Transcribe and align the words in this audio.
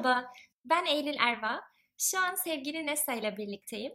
Merhaba, 0.00 0.32
ben 0.64 0.84
Eylül 0.84 1.16
Erva. 1.18 1.60
Şu 1.98 2.18
an 2.18 2.34
sevgili 2.34 2.86
Nessa 2.86 3.14
ile 3.14 3.36
birlikteyim. 3.36 3.92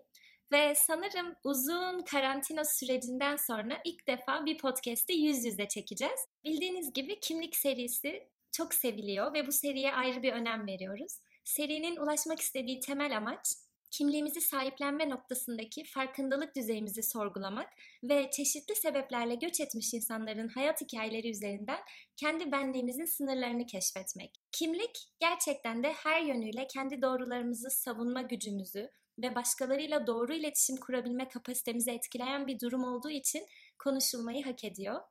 Ve 0.52 0.76
sanırım 0.76 1.36
uzun 1.44 2.02
karantina 2.02 2.66
sürecinden 2.66 3.36
sonra 3.36 3.82
ilk 3.86 4.08
defa 4.08 4.46
bir 4.46 4.58
podcast'i 4.58 5.14
yüz 5.14 5.46
yüze 5.46 5.68
çekeceğiz. 5.68 6.20
Bildiğiniz 6.44 6.94
gibi 6.94 7.20
kimlik 7.20 7.56
serisi 7.56 8.30
çok 8.52 8.74
seviliyor 8.74 9.34
ve 9.34 9.48
bu 9.48 9.52
seriye 9.52 9.94
ayrı 9.94 10.24
bir 10.24 10.34
önem 10.34 10.68
veriyoruz. 10.68 11.20
Serinin 11.44 11.98
ulaşmak 11.98 12.40
istediği 12.40 12.80
temel 12.80 13.18
amaç 13.18 13.54
kimliğimizi 13.98 14.42
sahiplenme 14.42 15.10
noktasındaki 15.10 15.84
farkındalık 15.84 16.56
düzeyimizi 16.56 17.04
sorgulamak 17.04 17.70
ve 18.04 18.30
çeşitli 18.32 18.76
sebeplerle 18.76 19.36
göç 19.36 19.62
etmiş 19.62 19.94
insanların 19.94 20.48
hayat 20.48 20.82
hikayeleri 20.82 21.30
üzerinden 21.30 21.80
kendi 22.18 22.52
benliğimizin 22.52 23.06
sınırlarını 23.06 23.66
keşfetmek. 23.66 24.32
Kimlik 24.52 25.08
gerçekten 25.20 25.84
de 25.84 25.94
her 25.94 26.22
yönüyle 26.22 26.68
kendi 26.68 27.02
doğrularımızı 27.02 27.70
savunma 27.70 28.22
gücümüzü 28.22 28.90
ve 29.20 29.36
başkalarıyla 29.36 30.08
doğru 30.08 30.34
iletişim 30.34 30.78
kurabilme 30.78 31.28
kapasitemizi 31.28 31.92
etkileyen 31.92 32.48
bir 32.48 32.60
durum 32.60 32.84
olduğu 32.84 33.10
için 33.10 33.46
konuşulmayı 33.80 34.44
hak 34.44 34.64
ediyor. 34.64 35.02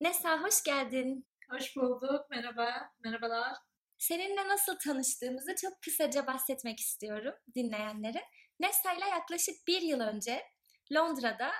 Nesa 0.00 0.42
hoş 0.42 0.62
geldin. 0.64 1.29
Hoş 1.50 1.76
bulduk. 1.76 2.30
Merhaba. 2.30 2.90
Merhabalar. 3.04 3.56
Seninle 3.98 4.48
nasıl 4.48 4.76
tanıştığımızı 4.78 5.54
çok 5.54 5.82
kısaca 5.82 6.26
bahsetmek 6.26 6.80
istiyorum 6.80 7.34
dinleyenlere. 7.54 8.24
Nessa 8.60 8.92
ile 8.92 9.04
yaklaşık 9.04 9.66
bir 9.68 9.82
yıl 9.82 10.00
önce 10.00 10.42
Londra'da 10.94 11.50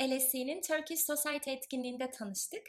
LSE'nin 0.00 0.60
Turkish 0.60 1.00
Society 1.00 1.50
etkinliğinde 1.52 2.10
tanıştık. 2.10 2.62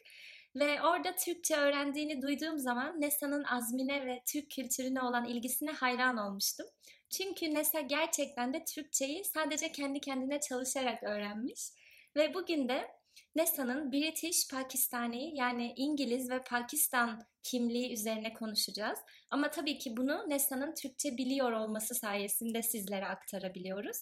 Ve 0.55 0.81
orada 0.81 1.15
Türkçe 1.15 1.55
öğrendiğini 1.55 2.21
duyduğum 2.21 2.59
zaman 2.59 3.01
Nesa'nın 3.01 3.43
azmine 3.43 4.05
ve 4.05 4.23
Türk 4.27 4.51
kültürüne 4.51 5.01
olan 5.01 5.25
ilgisine 5.25 5.71
hayran 5.71 6.17
olmuştum. 6.17 6.67
Çünkü 7.09 7.53
Nesa 7.53 7.81
gerçekten 7.81 8.53
de 8.53 8.63
Türkçeyi 8.63 9.25
sadece 9.25 9.71
kendi 9.71 9.99
kendine 9.99 10.39
çalışarak 10.39 11.03
öğrenmiş. 11.03 11.69
Ve 12.15 12.33
bugün 12.33 12.69
de 12.69 12.98
NESA'nın 13.35 13.91
British 13.91 14.51
Pakistani 14.51 15.35
yani 15.35 15.73
İngiliz 15.75 16.29
ve 16.29 16.41
Pakistan 16.41 17.21
kimliği 17.43 17.93
üzerine 17.93 18.33
konuşacağız. 18.33 18.99
Ama 19.29 19.51
tabii 19.51 19.77
ki 19.77 19.97
bunu 19.97 20.29
NESA'nın 20.29 20.75
Türkçe 20.75 21.17
biliyor 21.17 21.51
olması 21.51 21.95
sayesinde 21.95 22.61
sizlere 22.61 23.05
aktarabiliyoruz. 23.05 23.97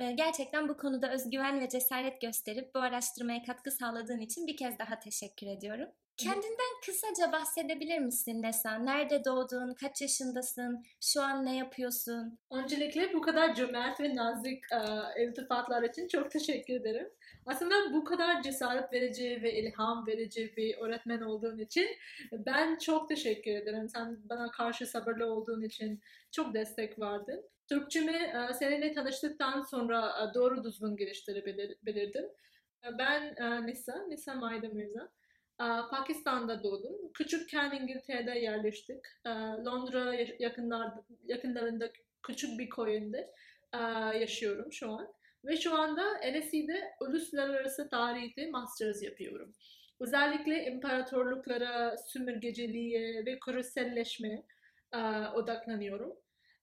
Ee, 0.00 0.12
gerçekten 0.12 0.68
bu 0.68 0.76
konuda 0.76 1.12
özgüven 1.12 1.60
ve 1.60 1.68
cesaret 1.68 2.20
gösterip 2.20 2.74
bu 2.74 2.78
araştırmaya 2.78 3.42
katkı 3.42 3.70
sağladığın 3.70 4.20
için 4.20 4.46
bir 4.46 4.56
kez 4.56 4.78
daha 4.78 4.98
teşekkür 4.98 5.46
ediyorum. 5.46 5.88
Kendinden 6.20 6.80
kısaca 6.86 7.32
bahsedebilir 7.32 7.98
misin 7.98 8.42
Nesa? 8.42 8.78
Nerede 8.78 9.24
doğdun? 9.24 9.74
Kaç 9.74 10.02
yaşındasın? 10.02 10.84
Şu 11.00 11.22
an 11.22 11.44
ne 11.44 11.56
yapıyorsun? 11.56 12.38
Öncelikle 12.50 13.14
bu 13.14 13.20
kadar 13.20 13.54
cömert 13.54 14.00
ve 14.00 14.16
nazik 14.16 14.64
e, 14.72 14.80
iltifatlar 15.24 15.82
için 15.82 16.08
çok 16.08 16.30
teşekkür 16.30 16.74
ederim. 16.74 17.08
Aslında 17.46 17.74
bu 17.92 18.04
kadar 18.04 18.42
cesaret 18.42 18.92
verici 18.92 19.40
ve 19.42 19.60
ilham 19.60 20.06
verici 20.06 20.56
bir 20.56 20.78
öğretmen 20.78 21.20
olduğun 21.20 21.58
için 21.58 21.88
ben 22.32 22.78
çok 22.78 23.08
teşekkür 23.08 23.50
ederim. 23.50 23.88
Sen 23.88 24.18
bana 24.24 24.50
karşı 24.50 24.86
sabırlı 24.86 25.26
olduğun 25.26 25.62
için 25.62 26.00
çok 26.32 26.54
destek 26.54 27.00
verdin. 27.00 27.44
Türkçemi 27.68 28.12
e, 28.12 28.54
seninle 28.54 28.92
tanıştıktan 28.92 29.62
sonra 29.62 30.12
e, 30.22 30.34
doğru 30.34 30.64
düzgün 30.64 30.96
geliştirebilirdim. 30.96 32.24
E, 32.84 32.98
ben 32.98 33.34
Nisa, 33.66 34.06
Nisa 34.08 34.34
Mayda. 34.34 34.68
Pakistan'da 35.90 36.62
doğdum. 36.62 37.12
Küçükken 37.14 37.70
İngiltere'de 37.70 38.38
yerleştik. 38.38 39.04
Londra 39.66 40.14
yakınlar, 40.38 40.92
yakınlarında 41.24 41.90
küçük 42.22 42.58
bir 42.58 42.70
koyunda 42.70 43.18
yaşıyorum 44.14 44.72
şu 44.72 44.90
an. 44.90 45.12
Ve 45.44 45.56
şu 45.56 45.74
anda 45.74 46.02
LSE'de 46.20 46.92
uluslararası 47.00 47.88
tarihte 47.88 48.50
master's 48.50 49.02
yapıyorum. 49.02 49.52
Özellikle 50.00 50.64
imparatorluklara, 50.64 51.96
sömürgeciliğe 51.96 53.24
ve 53.26 53.38
küreselleşme 53.38 54.42
odaklanıyorum. 55.34 56.12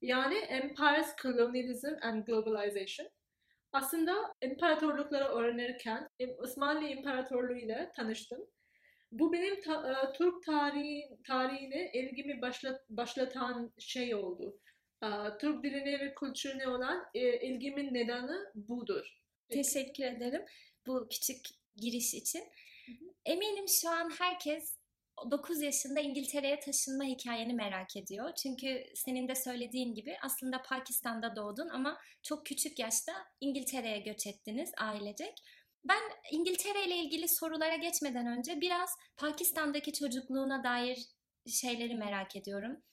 Yani 0.02 0.38
Empires, 0.38 1.16
Colonialism 1.22 1.94
and 2.02 2.25
Globalization. 2.25 3.09
Aslında 3.74 4.14
imparatorlukları 4.41 5.25
öğrenirken 5.25 6.09
Osmanlı 6.38 6.88
İmparatorluğu 6.88 7.58
ile 7.58 7.91
tanıştım 7.96 8.47
bu 9.12 9.34
benim 9.34 9.62
ta, 9.62 9.91
e, 9.91 10.13
Türk 10.13 10.44
tarihi, 10.44 11.18
tarihine 11.28 11.91
ilgimi 11.94 12.41
başlat, 12.41 12.81
başlatan 12.90 13.73
şey 13.79 14.16
oldu. 14.16 14.59
E, 15.03 15.07
Türk 15.40 15.63
diline 15.63 16.00
ve 16.00 16.16
kültürüne 16.16 16.68
olan 16.68 17.06
e, 17.13 17.47
ilgimin 17.47 17.94
nedeni 17.94 18.38
budur. 18.56 19.17
Teşekkür 19.50 20.03
ederim 20.03 20.46
bu 20.88 21.07
küçük 21.09 21.38
giriş 21.75 22.13
için. 22.13 22.44
Eminim 23.25 23.66
şu 23.67 23.90
an 23.90 24.12
herkes 24.19 24.78
9 25.31 25.62
yaşında 25.62 26.00
İngiltere'ye 26.00 26.59
taşınma 26.59 27.03
hikayeni 27.03 27.53
merak 27.53 27.97
ediyor. 27.97 28.34
Çünkü 28.44 28.84
senin 28.96 29.28
de 29.28 29.35
söylediğin 29.35 29.94
gibi 29.94 30.17
aslında 30.22 30.62
Pakistan'da 30.62 31.35
doğdun 31.35 31.69
ama 31.69 31.97
çok 32.23 32.46
küçük 32.46 32.79
yaşta 32.79 33.13
İngiltere'ye 33.41 34.00
göç 34.00 34.28
ettiniz 34.28 34.72
ailecek. 34.78 35.34
Ben 35.90 36.02
İngiltere 36.31 36.86
ile 36.86 36.96
ilgili 36.96 37.28
sorulara 37.28 37.75
geçmeden 37.75 38.28
önce 38.28 38.62
biraz 38.62 38.98
Pakistan'daki 39.18 39.94
çocukluğuna 39.94 40.64
dair 40.64 40.98
şeyleri 41.48 41.96
merak 41.96 42.36
ediyorum. 42.36 42.84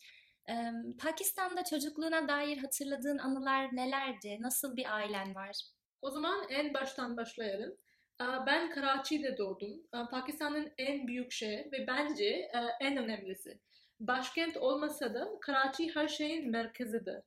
Ee, 0.49 0.73
Pakistan'da 0.99 1.65
çocukluğuna 1.65 2.29
dair 2.29 2.59
hatırladığın 2.59 3.19
anılar 3.19 3.77
nelerdi? 3.77 4.39
Nasıl 4.41 4.77
bir 4.77 4.95
ailen 4.97 5.35
var? 5.35 5.57
O 6.03 6.11
zaman 6.11 6.49
en 6.49 6.75
baştan 6.75 7.17
başlayalım. 7.17 7.77
Ben 8.21 8.71
Karachi'de 8.71 9.39
doğdum. 9.39 9.83
Pakistan'ın 10.11 10.73
en 10.79 11.07
büyük 11.07 11.33
şehri 11.33 11.73
ve 11.73 11.87
bence 11.87 12.51
en 12.81 12.97
önemlisi. 12.97 13.61
Başkent 14.01 14.57
olmasa 14.57 15.15
da 15.15 15.29
Karachi 15.41 15.95
her 15.95 16.09
şeyin 16.09 16.51
merkezidir. 16.51 17.23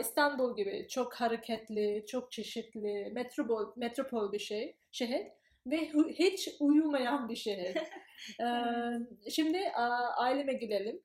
İstanbul 0.00 0.56
gibi 0.56 0.86
çok 0.90 1.14
hareketli, 1.14 2.04
çok 2.08 2.32
çeşitli, 2.32 3.10
metropol, 3.12 3.72
metropol 3.76 4.32
bir 4.32 4.38
şey, 4.38 4.76
şehir 4.92 5.26
ve 5.66 5.92
hiç 6.08 6.48
uyumayan 6.60 7.28
bir 7.28 7.36
şehir. 7.36 7.78
Şimdi 9.30 9.70
aileme 10.16 10.52
gidelim. 10.52 11.02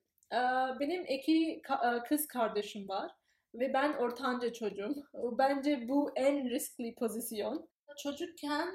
Benim 0.80 1.04
iki 1.06 1.62
kız 2.08 2.26
kardeşim 2.26 2.88
var 2.88 3.10
ve 3.54 3.72
ben 3.74 3.92
ortanca 3.92 4.52
çocuğum. 4.52 4.94
Bence 5.38 5.88
bu 5.88 6.10
en 6.16 6.50
riskli 6.50 6.94
pozisyon. 6.94 7.68
Çocukken 8.02 8.68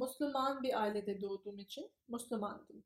Müslüman 0.00 0.62
bir 0.62 0.82
ailede 0.82 1.20
doğduğum 1.20 1.58
için 1.58 1.90
Müslümandım. 2.08 2.84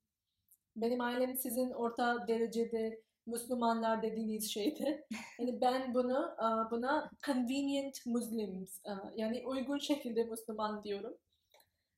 Benim 0.77 1.01
ailem 1.01 1.37
sizin 1.37 1.71
orta 1.71 2.29
derecede 2.29 3.03
Müslümanlar 3.27 4.03
dediğiniz 4.03 4.51
şeydi. 4.51 5.07
Yani 5.39 5.59
ben 5.61 5.95
bunu 5.95 6.37
buna 6.71 7.11
convenient 7.27 8.07
Muslims 8.07 8.81
yani 9.17 9.43
uygun 9.47 9.79
şekilde 9.79 10.25
Müslüman 10.25 10.85
diyorum. 10.85 11.15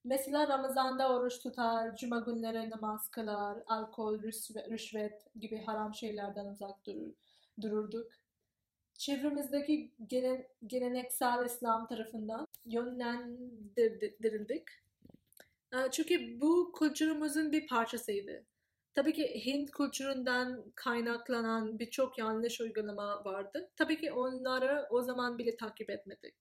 Mesela 0.08 0.48
Ramazan'da 0.48 1.12
oruç 1.12 1.38
tutar, 1.42 1.96
cuma 1.96 2.18
günleri 2.18 2.70
namaz 2.70 3.08
kılar, 3.08 3.58
alkol, 3.66 4.22
rüşvet 4.70 5.26
gibi 5.40 5.62
haram 5.64 5.94
şeylerden 5.94 6.46
uzak 6.46 6.86
durur, 6.86 7.12
dururduk. 7.60 8.12
Çevremizdeki 8.94 9.92
gelen, 10.06 10.46
geleneksel 10.66 11.44
İslam 11.46 11.86
tarafından 11.86 12.46
yönlendirildik. 12.64 14.62
Çünkü 15.92 16.40
bu 16.40 16.72
kültürümüzün 16.78 17.52
bir 17.52 17.66
parçasıydı. 17.66 18.44
Tabii 18.94 19.12
ki 19.12 19.46
Hint 19.46 19.70
kültüründen 19.70 20.62
kaynaklanan 20.74 21.78
birçok 21.78 22.18
yanlış 22.18 22.60
uygulama 22.60 23.24
vardı. 23.24 23.70
Tabii 23.76 24.00
ki 24.00 24.12
onları 24.12 24.86
o 24.90 25.02
zaman 25.02 25.38
bile 25.38 25.56
takip 25.56 25.90
etmedik. 25.90 26.34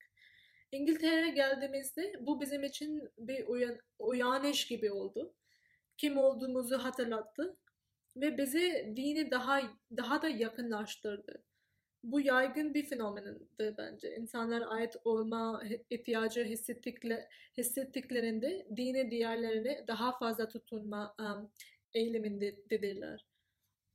İngiltere'ye 0.71 1.29
geldiğimizde 1.29 2.13
bu 2.19 2.41
bizim 2.41 2.63
için 2.63 3.09
bir 3.17 3.47
uyan, 3.47 3.77
uyanış 3.99 4.67
gibi 4.67 4.91
oldu. 4.91 5.33
Kim 5.97 6.17
olduğumuzu 6.17 6.77
hatırlattı 6.77 7.57
ve 8.15 8.37
bizi 8.37 8.93
dini 8.95 9.31
daha 9.31 9.61
daha 9.97 10.21
da 10.21 10.29
yakınlaştırdı. 10.29 11.43
Bu 12.03 12.21
yaygın 12.21 12.73
bir 12.73 12.85
fenomendi 12.85 13.75
bence. 13.77 14.15
İnsanlar 14.15 14.63
ait 14.67 14.95
olma 15.03 15.63
ihtiyacı 15.89 16.43
hissettikle, 16.43 17.29
hissettiklerinde 17.57 18.67
dini 18.77 19.11
diğerlerine 19.11 19.85
daha 19.87 20.17
fazla 20.17 20.47
tutunma 20.47 21.15
um, 21.19 21.51
eğilimindedirler. 21.93 23.25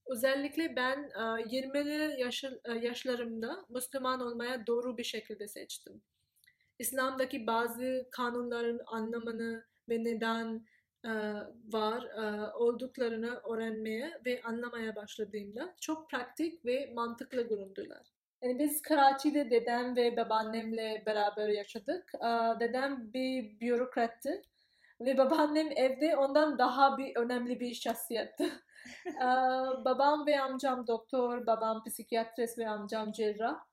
Özellikle 0.06 0.76
ben 0.76 1.10
20'li 1.14 2.20
yaş, 2.20 2.44
yaşlarımda 2.82 3.66
Müslüman 3.68 4.20
olmaya 4.20 4.66
doğru 4.66 4.98
bir 4.98 5.04
şekilde 5.04 5.48
seçtim. 5.48 6.02
İslam'daki 6.80 7.46
bazı 7.46 8.08
kanunların 8.10 8.80
anlamını 8.86 9.64
ve 9.88 10.04
neden 10.04 10.66
var 11.72 12.04
olduklarını 12.54 13.40
öğrenmeye 13.50 14.10
ve 14.26 14.40
anlamaya 14.42 14.96
başladığımda 14.96 15.74
çok 15.80 16.10
pratik 16.10 16.64
ve 16.64 16.92
mantıklı 16.94 17.42
göründüler. 17.42 18.12
Yani 18.42 18.58
biz 18.58 18.82
Karachi'de 18.82 19.50
dedem 19.50 19.96
ve 19.96 20.16
babaannemle 20.16 21.02
beraber 21.06 21.48
yaşadık. 21.48 22.12
Dedem 22.60 23.12
bir 23.12 23.60
bürokrattı 23.60 24.42
ve 25.00 25.18
babaannem 25.18 25.68
evde 25.76 26.16
ondan 26.16 26.58
daha 26.58 26.98
bir 26.98 27.16
önemli 27.16 27.60
bir 27.60 27.74
şahsiyetti. 27.74 28.50
babam 29.84 30.26
ve 30.26 30.40
amcam 30.40 30.86
doktor, 30.86 31.46
babam 31.46 31.84
psikiyatrist 31.84 32.58
ve 32.58 32.68
amcam 32.68 33.12
cerrah. 33.12 33.69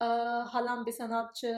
Halam 0.00 0.86
bir 0.86 0.92
sanatçı. 0.92 1.56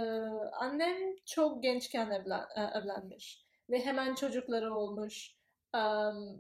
Annem 0.53 1.17
çok 1.27 1.63
gençken 1.63 2.11
evlen, 2.11 2.47
evlenmiş 2.57 3.47
ve 3.71 3.85
hemen 3.85 4.15
çocukları 4.15 4.75
olmuş. 4.75 5.37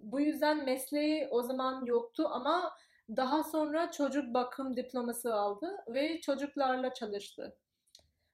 Bu 0.02 0.20
yüzden 0.20 0.64
mesleği 0.64 1.28
o 1.30 1.42
zaman 1.42 1.84
yoktu 1.84 2.28
ama 2.30 2.76
daha 3.16 3.42
sonra 3.42 3.90
çocuk 3.90 4.34
bakım 4.34 4.76
diploması 4.76 5.34
aldı 5.34 5.76
ve 5.88 6.20
çocuklarla 6.20 6.94
çalıştı. 6.94 7.56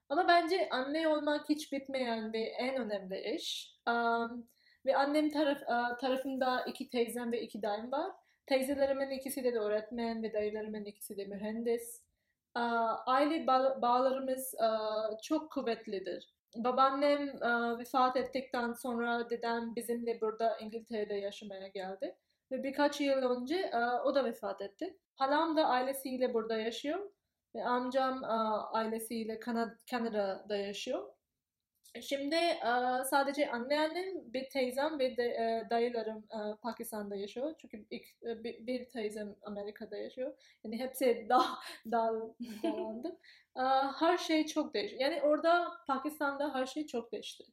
Ama 0.09 0.29
bence 0.29 0.69
anne 0.70 1.09
olmak 1.09 1.49
hiç 1.49 1.73
bitmeyen 1.73 2.32
ve 2.32 2.38
en 2.38 2.76
önemli 2.76 3.35
iş. 3.35 3.76
Um, 3.88 4.49
ve 4.87 4.97
annem 4.97 5.31
taraf, 5.31 5.62
uh, 5.62 5.99
tarafında 5.99 6.65
iki 6.65 6.91
teyzem 6.91 7.32
ve 7.32 7.43
iki 7.43 7.62
dayım 7.62 7.93
var. 7.93 8.12
Teyzelerimin 8.47 9.11
ikisi 9.11 9.44
de, 9.44 9.55
de 9.55 9.59
öğretmen 9.59 10.23
ve 10.23 10.32
dayılarımın 10.32 10.85
ikisi 10.85 11.17
de 11.17 11.25
mühendis. 11.25 12.03
Aile 12.54 13.46
bağ 13.46 13.82
bağlarımız 13.82 14.54
çok 15.22 15.52
kuvvetlidir. 15.52 16.34
Babaannem 16.56 17.40
vefat 17.78 18.16
ettikten 18.16 18.72
sonra 18.72 19.30
dedem 19.30 19.76
bizimle 19.76 20.20
burada 20.20 20.58
İngiltere'de 20.58 21.14
yaşamaya 21.14 21.68
geldi. 21.68 22.16
Ve 22.50 22.62
birkaç 22.62 23.00
yıl 23.00 23.22
önce 23.22 23.70
o 24.04 24.14
da 24.14 24.24
vefat 24.24 24.62
etti. 24.62 24.98
Halam 25.16 25.56
da 25.56 25.66
ailesiyle 25.66 26.34
burada 26.34 26.56
yaşıyor. 26.56 27.10
Ve 27.54 27.64
amcam 27.64 28.20
ailesiyle 28.72 29.40
Kanada'da 29.90 30.56
yaşıyor. 30.56 31.18
Şimdi 32.00 32.37
sadece 33.05 33.50
anneannem, 33.50 34.32
bir 34.32 34.50
teyzem 34.50 34.99
ve 34.99 35.17
de, 35.17 35.67
dayılarım 35.70 36.26
Pakistan'da 36.62 37.17
yaşıyor. 37.17 37.55
Çünkü 37.58 37.87
ilk, 37.90 38.06
bir 38.67 38.88
teyzem 38.88 39.37
Amerika'da 39.43 39.96
yaşıyor. 39.96 40.35
Yani 40.64 40.79
hepsi 40.79 41.26
dağ, 41.29 41.43
dağ, 41.90 42.12
dağlandı. 42.62 43.19
her 43.99 44.19
şey 44.19 44.46
çok 44.46 44.75
değişti. 44.75 44.96
Yani 45.00 45.23
orada 45.23 45.69
Pakistan'da 45.87 46.55
her 46.55 46.67
şey 46.67 46.87
çok 46.87 47.12
değişti. 47.12 47.44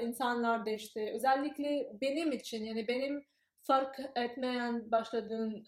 İnsanlar 0.00 0.66
değişti. 0.66 1.10
Özellikle 1.14 1.92
benim 2.00 2.32
için 2.32 2.64
yani 2.64 2.88
benim 2.88 3.24
fark 3.62 4.00
etmeyen 4.16 4.90
başladığım 4.90 5.64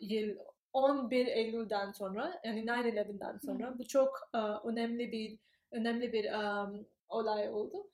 yıl 0.00 0.36
11 0.72 1.26
Eylül'den 1.26 1.92
sonra 1.92 2.40
yani 2.44 2.64
9-11'den 2.64 3.38
sonra 3.38 3.78
bu 3.78 3.86
çok 3.86 4.30
önemli 4.64 5.12
bir 5.12 5.38
önemli 5.70 6.12
bir 6.12 6.32
um, 6.32 6.86
olay 7.08 7.48
oldu. 7.48 7.90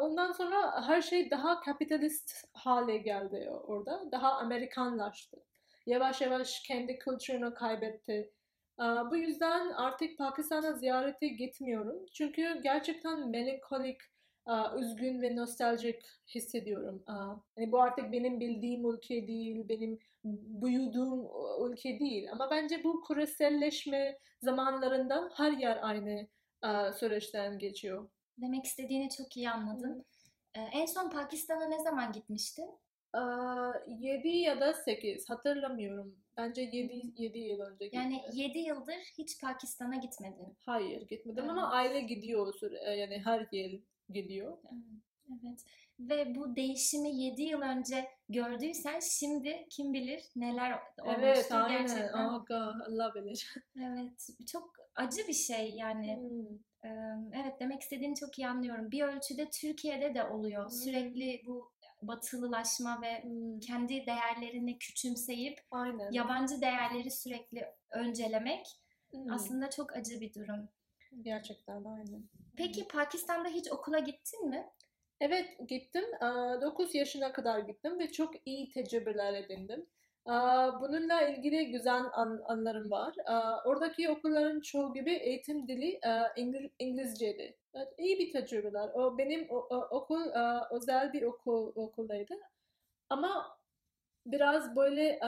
Ondan 0.00 0.32
sonra 0.32 0.88
her 0.88 1.02
şey 1.02 1.30
daha 1.30 1.60
kapitalist 1.60 2.32
hale 2.52 2.98
geldi 2.98 3.50
orada. 3.50 4.12
Daha 4.12 4.32
Amerikanlaştı. 4.32 5.36
Yavaş 5.86 6.20
yavaş 6.20 6.62
kendi 6.62 6.98
kültürünü 6.98 7.54
kaybetti. 7.54 8.32
Bu 9.10 9.16
yüzden 9.16 9.70
artık 9.70 10.18
Pakistan'a 10.18 10.72
ziyarete 10.72 11.28
gitmiyorum. 11.28 12.06
Çünkü 12.12 12.60
gerçekten 12.62 13.28
melankolik, 13.28 14.00
üzgün 14.78 15.22
ve 15.22 15.36
nostaljik 15.36 16.02
hissediyorum. 16.34 17.02
Yani 17.56 17.72
bu 17.72 17.80
artık 17.80 18.12
benim 18.12 18.40
bildiğim 18.40 18.94
ülke 18.94 19.26
değil, 19.26 19.68
benim 19.68 19.98
büyüdüğüm 20.62 21.24
ülke 21.66 21.98
değil. 22.00 22.32
Ama 22.32 22.50
bence 22.50 22.84
bu 22.84 23.04
küreselleşme 23.04 24.18
zamanlarında 24.42 25.30
her 25.34 25.52
yer 25.52 25.78
aynı 25.82 26.28
süreçten 26.94 27.58
geçiyor. 27.58 28.08
Demek 28.38 28.64
istediğini 28.64 29.10
çok 29.10 29.36
iyi 29.36 29.50
anladım. 29.50 30.04
Ee, 30.54 30.60
en 30.60 30.86
son 30.86 31.10
Pakistan'a 31.10 31.64
ne 31.64 31.82
zaman 31.82 32.12
gitmiştin? 32.12 32.70
Ee, 33.14 33.18
7 33.98 34.28
ya 34.28 34.60
da 34.60 34.72
8 34.72 35.30
hatırlamıyorum. 35.30 36.16
Bence 36.36 36.62
7, 36.62 37.02
7 37.16 37.38
yıl 37.38 37.60
önce 37.60 37.84
gittim. 37.84 38.00
Yani 38.00 38.22
7 38.32 38.58
yıldır 38.58 38.94
hiç 39.18 39.40
Pakistan'a 39.40 39.96
gitmedin. 39.96 40.56
Hayır 40.58 41.08
gitmedim 41.08 41.44
evet. 41.44 41.50
ama 41.50 41.70
aile 41.70 42.00
gidiyor 42.00 42.54
e, 42.86 42.90
yani 42.90 43.22
her 43.24 43.48
yıl 43.52 43.80
gidiyor. 44.08 44.58
Evet. 45.30 45.64
Ve 46.00 46.34
bu 46.34 46.56
değişimi 46.56 47.16
7 47.16 47.42
yıl 47.42 47.60
önce 47.60 48.08
gördüysen 48.28 49.00
şimdi 49.00 49.66
kim 49.70 49.92
bilir 49.92 50.22
neler 50.36 50.72
olmuştur 51.02 51.22
evet, 51.22 51.52
aynen. 51.52 51.86
gerçekten. 51.86 52.28
God, 52.28 52.80
Allah 52.86 53.14
bilir. 53.14 53.54
Evet. 53.76 54.28
Çok 54.46 54.72
acı 54.94 55.28
bir 55.28 55.32
şey 55.32 55.70
yani. 55.70 56.16
Hmm. 56.16 56.58
Evet 57.32 57.60
demek 57.60 57.82
istediğini 57.82 58.14
çok 58.14 58.38
iyi 58.38 58.48
anlıyorum. 58.48 58.90
Bir 58.90 59.02
ölçüde 59.02 59.50
Türkiye'de 59.50 60.14
de 60.14 60.24
oluyor. 60.24 60.64
Hmm. 60.64 60.70
Sürekli 60.70 61.42
bu 61.46 61.72
batılılaşma 62.02 63.02
ve 63.02 63.22
hmm. 63.22 63.60
kendi 63.60 64.06
değerlerini 64.06 64.78
küçümseyip 64.78 65.60
Aynen. 65.70 66.10
yabancı 66.12 66.60
değerleri 66.60 67.10
sürekli 67.10 67.66
öncelemek 67.90 68.66
hmm. 69.10 69.32
aslında 69.32 69.70
çok 69.70 69.96
acı 69.96 70.20
bir 70.20 70.34
durum. 70.34 70.68
Gerçekten 71.22 71.84
aynen. 71.84 72.24
Peki 72.56 72.88
Pakistan'da 72.88 73.48
hiç 73.48 73.72
okula 73.72 73.98
gittin 73.98 74.48
mi? 74.48 74.66
Evet 75.20 75.68
gittim. 75.68 76.04
9 76.20 76.94
yaşına 76.94 77.32
kadar 77.32 77.58
gittim 77.58 77.98
ve 77.98 78.12
çok 78.12 78.46
iyi 78.46 78.68
tecrübeler 78.68 79.34
edindim. 79.34 79.86
Bununla 80.80 81.22
ilgili 81.22 81.70
güzel 81.70 82.02
an, 82.12 82.42
anlarım 82.46 82.90
var. 82.90 83.14
Oradaki 83.64 84.10
okulların 84.10 84.60
çoğu 84.60 84.94
gibi 84.94 85.12
eğitim 85.12 85.68
dili 85.68 86.00
İngil, 86.36 86.68
İngilizceydi. 86.78 87.56
İyi 87.98 88.18
bir 88.18 88.32
tecrübeler. 88.32 88.88
O 88.94 89.18
benim 89.18 89.50
okul 89.90 90.30
özel 90.70 91.12
bir 91.12 91.22
okul 91.22 91.72
okuldaydı. 91.74 92.34
Ama 93.08 93.58
biraz 94.26 94.76
böyle 94.76 95.20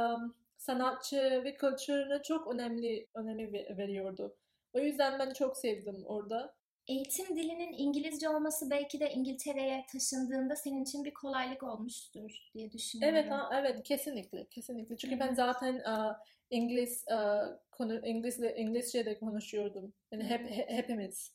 sanatçı 0.56 1.42
ve 1.44 1.54
kültürüne 1.54 2.22
çok 2.22 2.54
önemli 2.54 3.06
önemli 3.14 3.52
veriyordu. 3.78 4.36
O 4.72 4.78
yüzden 4.78 5.18
ben 5.18 5.32
çok 5.32 5.56
sevdim 5.56 6.02
orada. 6.06 6.54
Eğitim 6.88 7.36
dilinin 7.36 7.72
İngilizce 7.72 8.28
olması 8.28 8.70
belki 8.70 9.00
de 9.00 9.12
İngiltere'ye 9.12 9.86
taşındığında 9.92 10.56
senin 10.56 10.82
için 10.82 11.04
bir 11.04 11.14
kolaylık 11.14 11.62
olmuştur 11.62 12.30
diye 12.54 12.72
düşünüyorum. 12.72 13.16
Evet, 13.16 13.30
ha, 13.30 13.50
evet 13.60 13.82
kesinlikle, 13.82 14.46
kesinlikle. 14.50 14.96
Çünkü 14.96 15.14
evet. 15.14 15.26
ben 15.28 15.34
zaten 15.34 15.74
uh, 15.74 16.14
İngiliz 16.50 17.04
uh, 17.10 17.58
konu 17.70 18.06
İngilizce 18.06 18.56
İngilizce 18.56 19.06
de 19.06 19.18
konuşuyordum. 19.18 19.94
Yani 20.12 20.24
hep 20.24 20.50
he, 20.50 20.66
hepimiz. 20.68 21.34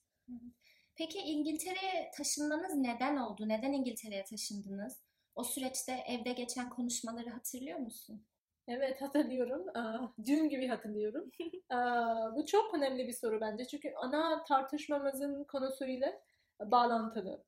Peki 0.95 1.19
İngiltere'ye 1.19 2.11
taşınmanız 2.17 2.75
neden 2.75 3.17
oldu? 3.17 3.49
Neden 3.49 3.73
İngiltere'ye 3.73 4.23
taşındınız? 4.23 4.99
O 5.35 5.43
süreçte 5.43 6.03
evde 6.07 6.31
geçen 6.31 6.69
konuşmaları 6.69 7.29
hatırlıyor 7.29 7.79
musun? 7.79 8.25
Evet 8.67 9.01
hatırlıyorum. 9.01 9.65
Dün 10.25 10.49
gibi 10.49 10.67
hatırlıyorum. 10.67 11.31
Bu 12.35 12.45
çok 12.45 12.73
önemli 12.73 13.07
bir 13.07 13.13
soru 13.13 13.41
bence. 13.41 13.65
Çünkü 13.65 13.93
ana 13.95 14.43
tartışmamızın 14.43 15.43
konusuyla 15.43 16.13
bağlantılı. 16.59 17.43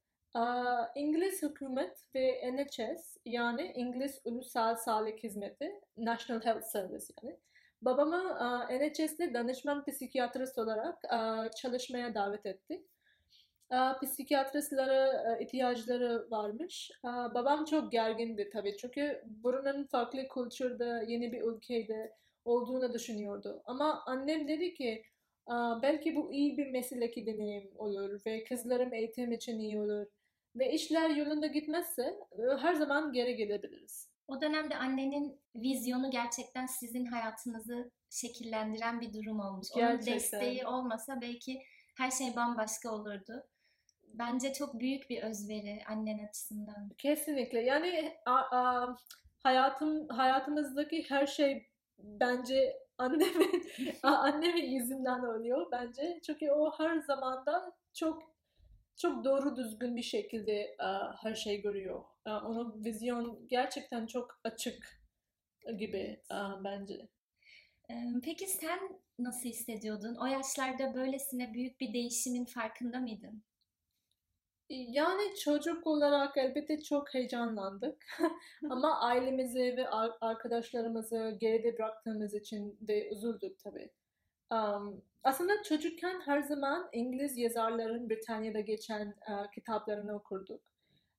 İngiliz 0.95 1.41
hükümet 1.43 2.05
ve 2.15 2.53
NHS 2.53 3.17
yani 3.25 3.73
İngiliz 3.75 4.21
Ulusal 4.25 4.75
Sağlık 4.75 5.23
Hizmeti, 5.23 5.81
National 5.97 6.41
Health 6.41 6.65
Service 6.65 7.05
yani. 7.23 7.37
Babamı 7.81 8.37
NHS'de 8.69 9.33
danışman 9.33 9.85
psikiyatrist 9.85 10.57
olarak 10.57 11.01
çalışmaya 11.55 12.15
davet 12.15 12.45
etti 12.45 12.83
psikiyatristlere 14.01 15.37
ihtiyaçları 15.43 16.27
varmış. 16.31 16.91
Babam 17.03 17.65
çok 17.65 17.91
gergindi 17.91 18.49
tabii 18.53 18.77
çünkü 18.77 19.23
buranın 19.25 19.83
farklı 19.83 20.27
kültürde, 20.27 21.05
yeni 21.07 21.31
bir 21.31 21.41
ülkede 21.41 22.15
olduğunu 22.45 22.93
düşünüyordu. 22.93 23.61
Ama 23.65 24.03
annem 24.05 24.47
dedi 24.47 24.73
ki 24.73 25.03
belki 25.81 26.15
bu 26.15 26.33
iyi 26.33 26.57
bir 26.57 26.71
mesleki 26.71 27.25
deneyim 27.25 27.71
olur 27.75 28.21
ve 28.25 28.43
kızlarım 28.43 28.93
eğitim 28.93 29.31
için 29.31 29.59
iyi 29.59 29.79
olur. 29.79 30.07
Ve 30.55 30.73
işler 30.73 31.09
yolunda 31.09 31.47
gitmezse 31.47 32.19
her 32.59 32.73
zaman 32.73 33.13
geri 33.13 33.35
gelebiliriz. 33.35 34.09
O 34.27 34.41
dönemde 34.41 34.75
annenin 34.75 35.41
vizyonu 35.55 36.11
gerçekten 36.11 36.65
sizin 36.65 37.05
hayatınızı 37.05 37.91
şekillendiren 38.09 39.01
bir 39.01 39.13
durum 39.13 39.39
olmuş. 39.39 39.67
Gerçekten. 39.75 40.11
Onun 40.11 40.19
desteği 40.19 40.67
olmasa 40.67 41.21
belki 41.21 41.61
her 41.97 42.11
şey 42.11 42.35
bambaşka 42.35 42.91
olurdu 42.91 43.47
bence 44.13 44.53
çok 44.53 44.79
büyük 44.79 45.09
bir 45.09 45.23
özveri 45.23 45.79
annen 45.89 46.27
açısından. 46.27 46.89
Kesinlikle. 46.97 47.61
Yani 47.61 48.17
a, 48.25 48.35
a, 48.35 48.95
hayatım 49.43 50.07
hayatımızdaki 50.07 51.09
her 51.09 51.27
şey 51.27 51.67
bence 51.97 52.73
annemin 52.97 53.63
annemin 54.03 54.71
yüzünden 54.71 55.19
oluyor 55.19 55.71
bence. 55.71 56.19
Çünkü 56.25 56.51
o 56.51 56.71
her 56.77 56.97
zamanda 56.97 57.75
çok 57.93 58.29
çok 58.97 59.25
doğru 59.25 59.55
düzgün 59.55 59.95
bir 59.95 60.01
şekilde 60.01 60.75
uh, 60.79 61.23
her 61.23 61.35
şey 61.35 61.61
görüyor. 61.61 62.03
Uh, 62.25 62.45
onun 62.45 62.85
vizyon 62.85 63.47
gerçekten 63.47 64.07
çok 64.07 64.39
açık 64.43 65.01
gibi 65.77 66.21
uh, 66.31 66.63
bence. 66.63 67.09
Peki 68.23 68.47
sen 68.47 68.79
nasıl 69.19 69.49
hissediyordun? 69.49 70.15
O 70.15 70.25
yaşlarda 70.25 70.93
böylesine 70.93 71.53
büyük 71.53 71.79
bir 71.79 71.93
değişimin 71.93 72.45
farkında 72.45 72.99
mıydın? 72.99 73.43
Yani 74.69 75.35
çocuk 75.35 75.87
olarak 75.87 76.37
elbette 76.37 76.81
çok 76.81 77.13
heyecanlandık. 77.13 78.05
Ama 78.69 78.99
ailemizi 78.99 79.77
ve 79.77 79.89
arkadaşlarımızı 80.21 81.37
geride 81.39 81.77
bıraktığımız 81.77 82.33
için 82.33 82.77
de 82.81 83.09
üzüldük 83.09 83.59
tabii. 83.59 83.89
Um, 84.51 85.01
aslında 85.23 85.63
çocukken 85.63 86.21
her 86.21 86.41
zaman 86.41 86.89
İngiliz 86.93 87.37
yazarların 87.37 88.09
Britanya'da 88.09 88.59
geçen 88.59 89.15
uh, 89.29 89.51
kitaplarını 89.51 90.15
okurduk. 90.15 90.61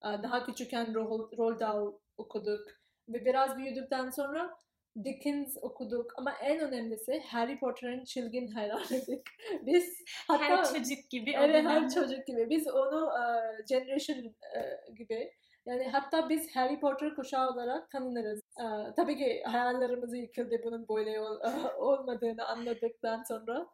Uh, 0.04 0.22
daha 0.22 0.46
küçükken 0.46 0.94
Roald 0.94 1.60
Dahl 1.60 1.92
okuduk 2.16 2.66
ve 3.08 3.24
biraz 3.24 3.56
büyüdükten 3.56 4.10
sonra 4.10 4.58
Dickens 5.04 5.56
okuduk 5.62 6.18
ama 6.18 6.32
en 6.42 6.60
önemlisi 6.60 7.20
Harry 7.20 7.58
Potter'ın 7.58 8.04
çılgın 8.04 8.46
hayranıydık. 8.46 9.30
Biz 9.66 10.04
hatta 10.28 10.44
her 10.44 10.64
çocuk 10.64 11.10
gibi. 11.10 11.32
Evet 11.38 11.64
her 11.64 11.88
çocuk 11.88 12.26
gibi. 12.26 12.50
Biz 12.50 12.68
onu 12.68 13.06
uh, 13.06 13.66
generation 13.68 14.18
uh, 14.26 14.96
gibi 14.96 15.32
yani 15.66 15.88
hatta 15.88 16.28
biz 16.28 16.56
Harry 16.56 16.80
Potter 16.80 17.14
kuşağı 17.14 17.50
olarak 17.50 17.90
tanınırız. 17.90 18.40
Uh, 18.60 18.94
tabii 18.96 19.16
ki 19.18 19.42
hayallerimiz 19.46 20.14
yıkıldı 20.14 20.60
bunun 20.64 20.88
böyle 20.88 21.20
ol, 21.20 21.40
uh, 21.40 21.78
olmadığını 21.78 22.46
anladıktan 22.46 23.22
sonra. 23.22 23.66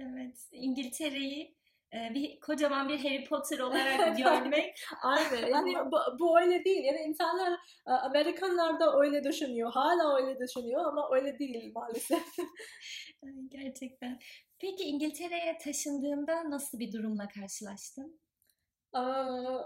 Evet, 0.00 0.48
İngiltere'yi 0.52 1.56
bir 1.92 2.40
kocaman 2.40 2.88
bir 2.88 2.98
Harry 2.98 3.24
Potter 3.24 3.58
olarak 3.58 4.16
görmek. 4.18 4.78
Aynen. 5.02 5.46
Yani 5.46 5.74
bu, 5.92 5.98
bu 6.18 6.40
öyle 6.40 6.64
değil. 6.64 6.84
Yani 6.84 6.98
insanlar 6.98 7.52
e, 7.86 7.90
Amerikanlar 7.90 8.80
da 8.80 9.00
öyle 9.00 9.24
düşünüyor. 9.24 9.72
Hala 9.72 10.16
öyle 10.16 10.38
düşünüyor 10.38 10.84
ama 10.86 11.08
öyle 11.12 11.38
değil 11.38 11.72
maalesef. 11.74 12.26
Gerçekten. 13.48 14.18
Peki 14.58 14.84
İngiltere'ye 14.84 15.58
taşındığında 15.58 16.50
nasıl 16.50 16.78
bir 16.78 16.92
durumla 16.92 17.28
karşılaştın? 17.28 18.20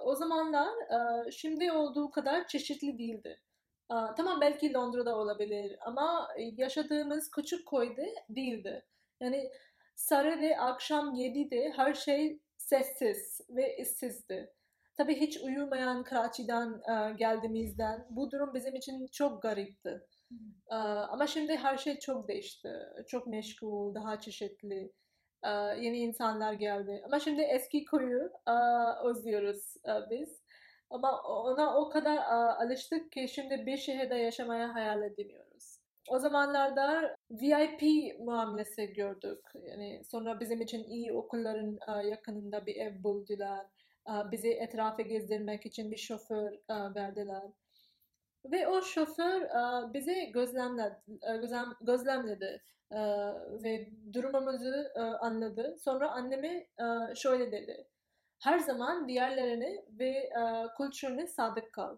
O 0.04 0.14
zamanlar 0.14 0.68
şimdi 1.32 1.72
olduğu 1.72 2.10
kadar 2.10 2.48
çeşitli 2.48 2.98
değildi. 2.98 3.40
Tamam 4.16 4.40
belki 4.40 4.74
Londra'da 4.74 5.16
olabilir 5.16 5.76
ama 5.80 6.28
yaşadığımız 6.36 7.30
küçük 7.30 7.66
koyda 7.66 8.02
değildi. 8.28 8.86
Yani 9.20 9.50
Sarı'da 10.00 10.56
akşam 10.56 11.14
7'de 11.14 11.72
her 11.76 11.94
şey 11.94 12.40
sessiz 12.56 13.40
ve 13.50 13.76
işsizdi. 13.76 14.52
Tabii 14.96 15.20
hiç 15.20 15.40
uyumayan 15.40 16.04
Karachi'den 16.04 16.68
e, 16.68 17.12
geldiğimizden 17.12 18.06
bu 18.10 18.30
durum 18.30 18.54
bizim 18.54 18.74
için 18.74 19.06
çok 19.06 19.42
garipti. 19.42 20.00
E, 20.70 20.74
ama 20.74 21.26
şimdi 21.26 21.56
her 21.56 21.76
şey 21.78 21.98
çok 21.98 22.28
değişti. 22.28 22.72
Çok 23.08 23.26
meşgul, 23.26 23.94
daha 23.94 24.20
çeşitli. 24.20 24.92
E, 25.44 25.50
yeni 25.80 25.98
insanlar 25.98 26.52
geldi. 26.52 27.02
Ama 27.04 27.20
şimdi 27.20 27.42
eski 27.42 27.84
koyu 27.84 28.32
e, 28.48 28.52
özlüyoruz 29.04 29.74
e, 29.88 30.10
biz. 30.10 30.42
Ama 30.90 31.22
ona 31.22 31.76
o 31.76 31.90
kadar 31.90 32.16
e, 32.16 32.54
alıştık 32.64 33.12
ki 33.12 33.28
şimdi 33.28 33.66
bir 33.66 33.76
şehirde 33.76 34.14
yaşamaya 34.14 34.74
hayal 34.74 35.02
edemiyoruz. 35.02 35.49
O 36.10 36.18
zamanlarda 36.18 37.16
VIP 37.30 37.82
muamelesi 38.18 38.92
gördük. 38.92 39.38
Yani 39.62 40.02
sonra 40.04 40.40
bizim 40.40 40.60
için 40.60 40.84
iyi 40.84 41.12
okulların 41.12 41.78
e, 41.88 42.08
yakınında 42.08 42.66
bir 42.66 42.76
ev 42.76 43.02
buldular. 43.02 43.66
E, 44.08 44.12
bizi 44.32 44.50
etrafa 44.50 45.02
gezdirmek 45.02 45.66
için 45.66 45.90
bir 45.90 45.96
şoför 45.96 46.52
e, 46.52 46.94
verdiler. 46.94 47.42
Ve 48.44 48.68
o 48.68 48.82
şoför 48.82 49.40
bizi 49.94 50.30
gözlemledi, 50.32 50.96
gözlemledi 51.80 52.62
ve 53.64 53.88
durumumuzu 54.12 54.74
anladı. 55.20 55.76
Sonra 55.78 56.10
anneme 56.10 56.66
şöyle 57.16 57.52
dedi. 57.52 57.86
Her 58.38 58.58
zaman 58.58 59.08
diğerlerini 59.08 59.84
ve 59.98 60.30
kültürüne 60.76 61.26
sadık 61.26 61.72
kal. 61.72 61.96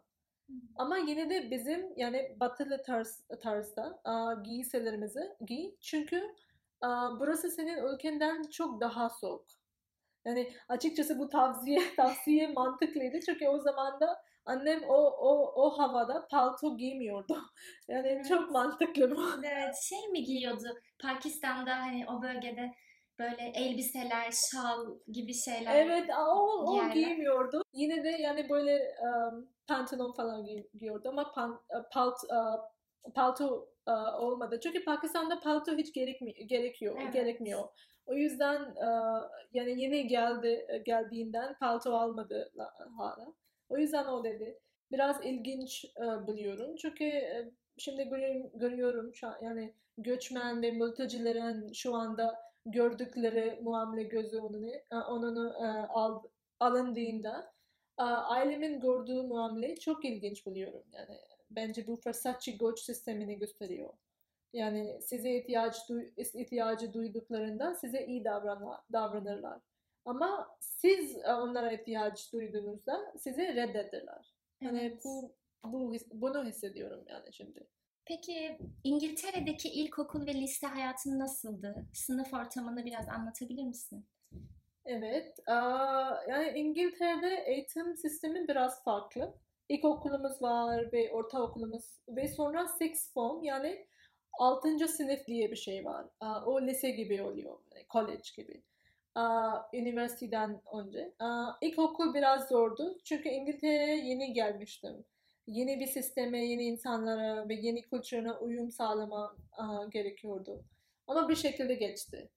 Ama 0.77 0.97
yine 0.97 1.31
de 1.31 1.51
bizim 1.51 1.93
yani 1.97 2.37
batılı 2.41 2.83
tarz, 2.83 3.25
tarzda 3.43 4.01
a, 4.05 4.35
giysilerimizi 4.45 5.21
giy. 5.47 5.75
Çünkü 5.81 6.35
a, 6.81 7.21
burası 7.21 7.51
senin 7.51 7.95
ülkenden 7.95 8.43
çok 8.43 8.81
daha 8.81 9.11
soğuk. 9.11 9.47
Yani 10.25 10.53
açıkçası 10.69 11.19
bu 11.19 11.29
tavsiye 11.29 11.81
tavsiye 11.97 12.49
mantıklıydı. 12.49 13.21
Çünkü 13.21 13.49
o 13.49 13.59
zaman 13.59 14.01
da 14.01 14.23
annem 14.45 14.83
o 14.89 14.97
o 15.05 15.53
o 15.65 15.79
havada 15.79 16.29
palto 16.31 16.77
giymiyordu. 16.77 17.39
Yani 17.89 18.09
evet. 18.09 18.29
çok 18.29 18.51
mantıklı 18.51 19.11
bu. 19.11 19.23
Evet, 19.45 19.75
şey 19.83 20.09
mi 20.09 20.25
giyiyordu? 20.25 20.81
Pakistan'da 20.99 21.77
hani 21.77 22.07
o 22.09 22.23
bölgede 22.23 22.73
böyle 23.23 23.53
elbiseler, 23.55 24.33
şal 24.53 24.99
gibi 25.13 25.35
şeyler. 25.35 25.87
Evet, 25.87 26.11
o, 26.19 26.65
o 26.67 26.91
giymiyordu. 26.91 27.63
Yine 27.73 28.05
de 28.05 28.09
yani 28.09 28.49
böyle 28.51 28.95
um, 29.03 29.49
pantolon 29.69 30.13
falan 30.13 30.45
giy 30.45 30.63
giyiyordu 30.75 31.09
ama 31.09 31.33
pan, 31.33 31.61
e, 31.71 31.77
palt, 31.93 32.15
uh, 32.31 33.13
palto 33.15 33.69
uh, 33.89 34.21
olmadı. 34.21 34.61
Çünkü 34.63 34.85
Pakistan'da 34.85 35.41
palto 35.41 35.77
hiç 35.77 35.93
gerekmi 35.95 36.47
gerekiyor, 36.47 36.99
evet. 37.03 37.13
gerekmiyor. 37.13 37.69
O 38.07 38.15
yüzden 38.15 38.61
uh, 38.61 39.23
yani 39.53 39.83
yeni 39.83 40.07
geldi 40.07 40.83
geldiğinden 40.87 41.59
palto 41.59 41.95
almadı 41.97 42.53
hala. 42.99 43.35
O 43.69 43.79
yüzden 43.79 44.05
o 44.05 44.25
dedi. 44.25 44.59
Biraz 44.93 45.25
ilginç 45.25 45.85
uh, 45.97 46.27
buluyorum. 46.27 46.77
Çünkü 46.77 47.05
uh, 47.05 47.53
şimdi 47.79 48.05
görüyorum, 48.09 48.51
görüyorum 48.55 49.13
yani 49.43 49.75
göçmen 49.99 50.63
ve 50.63 50.71
mültecilerin 50.71 51.73
şu 51.73 51.95
anda 51.95 52.52
gördükleri 52.67 53.61
muamele 53.63 54.03
gözü 54.03 54.39
onu, 54.39 54.71
onun 54.91 55.37
uh, 55.37 55.87
al, 55.89 56.23
alındığında 56.61 57.53
ailemin 57.97 58.81
gördüğü 58.81 59.23
muameleyi 59.23 59.81
çok 59.81 60.05
ilginç 60.05 60.47
buluyorum. 60.47 60.83
Yani 60.93 61.19
bence 61.51 61.87
bu 61.87 61.97
fırsatçı 61.97 62.51
göç 62.51 62.81
sistemini 62.81 63.39
gösteriyor. 63.39 63.95
Yani 64.53 65.03
size 65.03 65.37
ihtiyaç 65.37 65.91
ihtiyacı 66.17 66.93
duyduklarında 66.93 67.75
size 67.75 68.07
iyi 68.07 68.25
davranma, 68.25 68.85
davranırlar. 68.93 69.61
Ama 70.05 70.57
siz 70.61 71.17
e, 71.17 71.33
onlara 71.33 71.73
ihtiyaç 71.73 72.33
duyduğunuzda 72.33 73.15
sizi 73.19 73.41
reddederler. 73.41 74.35
Yani 74.61 74.81
evet. 74.81 75.05
bu, 75.05 75.35
bu 75.65 75.93
bunu 76.13 76.45
hissediyorum 76.45 77.05
yani 77.07 77.33
şimdi. 77.33 77.67
Peki 78.05 78.59
İngiltere'deki 78.85 79.69
ilkokul 79.69 80.27
ve 80.27 80.35
lise 80.35 80.67
hayatın 80.67 81.19
nasıldı? 81.19 81.87
Sınıf 81.93 82.35
ortamını 82.35 82.85
biraz 82.85 83.09
anlatabilir 83.09 83.65
misin? 83.65 84.07
Evet. 84.85 85.39
Yani 86.29 86.53
İngiltere'de 86.55 87.45
eğitim 87.47 87.97
sistemi 87.97 88.49
biraz 88.49 88.85
farklı. 88.85 89.35
İlkokulumuz 89.69 90.43
var 90.43 90.93
ve 90.93 91.13
ortaokulumuz 91.13 91.85
ve 92.09 92.29
sonra 92.29 92.69
six 92.69 93.13
form 93.13 93.43
yani 93.43 93.87
6. 94.39 94.89
sınıf 94.89 95.27
diye 95.27 95.51
bir 95.51 95.57
şey 95.57 95.85
var. 95.85 96.07
O 96.47 96.63
lise 96.63 96.91
gibi 96.91 97.23
oluyor. 97.23 97.59
College 97.91 98.29
gibi. 98.37 98.63
Üniversiteden 99.73 100.63
önce. 100.75 101.15
İlkokul 101.61 102.15
biraz 102.15 102.49
zordu. 102.49 102.99
Çünkü 103.05 103.29
İngiltere'ye 103.29 103.97
yeni 103.97 104.33
gelmiştim. 104.33 105.05
Yeni 105.47 105.81
bir 105.81 105.87
sisteme, 105.87 106.47
yeni 106.47 106.65
insanlara 106.65 107.49
ve 107.49 107.55
yeni 107.55 107.83
kültürüne 107.83 108.33
uyum 108.33 108.71
sağlama 108.71 109.37
gerekiyordu. 109.91 110.65
Ama 111.07 111.29
bir 111.29 111.37
şekilde 111.37 111.75
geçti. 111.75 112.31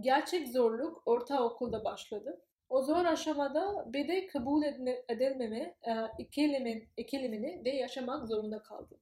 Gerçek 0.00 0.48
zorluk 0.48 1.02
ortaokulda 1.06 1.84
başladı. 1.84 2.40
O 2.68 2.82
zor 2.82 3.04
aşamada 3.04 3.92
bir 3.92 4.08
de 4.08 4.26
kabul 4.26 4.62
edilmeme 5.08 5.74
e, 5.86 5.92
ikilimin, 6.18 6.88
ikilimini 6.96 7.64
de 7.64 7.70
yaşamak 7.70 8.28
zorunda 8.28 8.62
kaldım. 8.62 8.98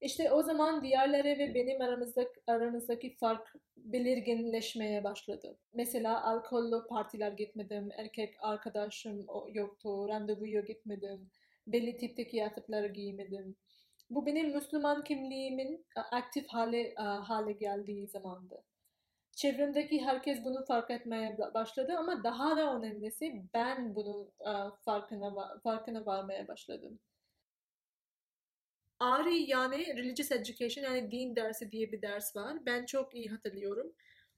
İşte 0.00 0.32
o 0.32 0.42
zaman 0.42 0.82
diğerleri 0.82 1.38
ve 1.38 1.54
benim 1.54 1.80
aramızdaki, 1.80 2.40
aramızdaki 2.46 3.16
fark 3.16 3.54
belirginleşmeye 3.76 5.04
başladı. 5.04 5.58
Mesela 5.72 6.24
alkollü 6.24 6.86
partiler 6.88 7.32
gitmedim, 7.32 7.88
erkek 7.96 8.34
arkadaşım 8.40 9.26
yoktu, 9.52 10.08
randevuya 10.08 10.60
gitmedim, 10.60 11.30
belli 11.72 11.96
tipte 11.96 12.28
kıyafetler 12.28 12.84
giymedim. 12.84 13.56
Bu 14.10 14.26
benim 14.26 14.54
Müslüman 14.54 15.04
kimliğimin 15.04 15.86
aktif 15.94 16.48
hale, 16.48 16.94
hale 16.96 17.52
geldiği 17.52 18.08
zamandı. 18.08 18.64
Çevremdeki 19.36 20.04
herkes 20.04 20.44
bunu 20.44 20.64
fark 20.64 20.90
etmeye 20.90 21.38
başladı 21.54 21.92
ama 21.98 22.24
daha 22.24 22.56
da 22.56 22.76
önemlisi 22.76 23.42
ben 23.54 23.94
bunun 23.94 24.30
farkına 24.84 25.58
farkına 25.62 26.06
varmaya 26.06 26.48
başladım. 26.48 26.98
ARI 29.00 29.50
yani 29.50 29.96
Religious 29.96 30.32
Education 30.32 30.84
yani 30.84 31.10
din 31.10 31.36
dersi 31.36 31.72
diye 31.72 31.92
bir 31.92 32.02
ders 32.02 32.36
var. 32.36 32.66
Ben 32.66 32.86
çok 32.86 33.14
iyi 33.14 33.28
hatırlıyorum. 33.28 33.92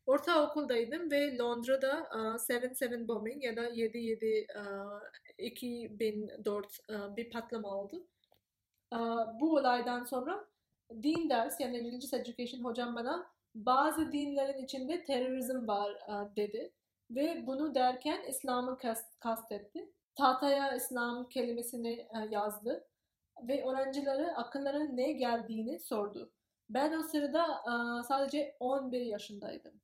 ortaokuldaydım 0.06 1.10
ve 1.10 1.38
Londra'da 1.38 2.08
uh, 2.14 2.38
7-7 2.38 3.08
bombing 3.08 3.44
ya 3.44 3.56
da 3.56 3.68
7-7 3.68 4.46
uh, 4.58 5.00
2004 5.40 6.78
uh, 6.90 7.16
bir 7.16 7.30
patlama 7.30 7.68
oldu. 7.68 8.06
Uh, 8.94 9.40
bu 9.40 9.56
olaydan 9.56 10.04
sonra 10.04 10.44
din 11.02 11.30
ders 11.30 11.60
yani 11.60 11.80
Religious 11.80 12.14
Education 12.14 12.64
hocam 12.64 12.96
bana 12.96 13.26
bazı 13.54 14.12
dinlerin 14.12 14.64
içinde 14.64 15.04
terörizm 15.04 15.68
var 15.68 15.98
uh, 16.08 16.36
dedi. 16.36 16.72
Ve 17.10 17.46
bunu 17.46 17.74
derken 17.74 18.22
İslam'ı 18.28 18.78
kast, 18.78 19.20
kastetti. 19.20 19.92
Tahtaya 20.14 20.74
İslam 20.74 21.28
kelimesini 21.28 22.08
yazdı. 22.30 22.86
Ve 23.48 23.64
öğrencilere 23.64 24.34
akıllarına 24.34 24.92
ne 24.92 25.12
geldiğini 25.12 25.78
sordu. 25.78 26.32
Ben 26.68 26.92
o 26.92 27.02
sırada 27.02 27.62
sadece 28.08 28.56
11 28.60 29.00
yaşındaydım. 29.00 29.80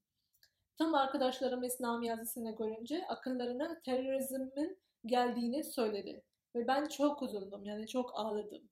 Tam 0.78 0.94
arkadaşlarım 0.94 1.62
İslam 1.62 2.02
yazısını 2.02 2.56
görünce 2.56 3.06
akıllarına 3.08 3.80
terörizmin 3.80 4.78
geldiğini 5.06 5.64
söyledi. 5.64 6.22
Ve 6.54 6.66
ben 6.66 6.88
çok 6.88 7.22
üzüldüm 7.22 7.64
yani 7.64 7.86
çok 7.88 8.10
ağladım. 8.14 8.68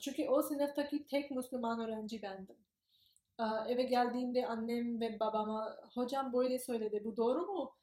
Çünkü 0.00 0.28
o 0.28 0.42
sınıftaki 0.42 1.06
tek 1.06 1.30
Müslüman 1.30 1.80
öğrenci 1.80 2.22
bendim. 2.22 2.56
Eve 3.68 3.82
geldiğimde 3.82 4.46
annem 4.46 5.00
ve 5.00 5.20
babama 5.20 5.76
hocam 5.94 6.32
böyle 6.32 6.58
söyledi 6.58 7.02
bu 7.04 7.16
doğru 7.16 7.46
mu 7.46 7.74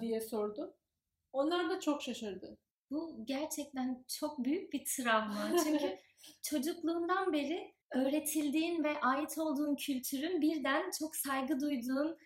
diye 0.00 0.20
sordu. 0.20 0.74
Onlar 1.32 1.70
da 1.70 1.80
çok 1.80 2.02
şaşırdı. 2.02 2.58
Bu 2.90 3.24
gerçekten 3.24 4.04
çok 4.08 4.44
büyük 4.44 4.72
bir 4.72 4.84
travma. 4.84 5.50
Çünkü 5.64 5.98
çocukluğundan 6.42 7.32
beri 7.32 7.74
öğretildiğin 7.90 8.84
ve 8.84 9.00
ait 9.00 9.38
olduğun 9.38 9.76
kültürün 9.76 10.40
birden 10.40 10.90
çok 10.98 11.16
saygı 11.16 11.60
duyduğun 11.60 12.18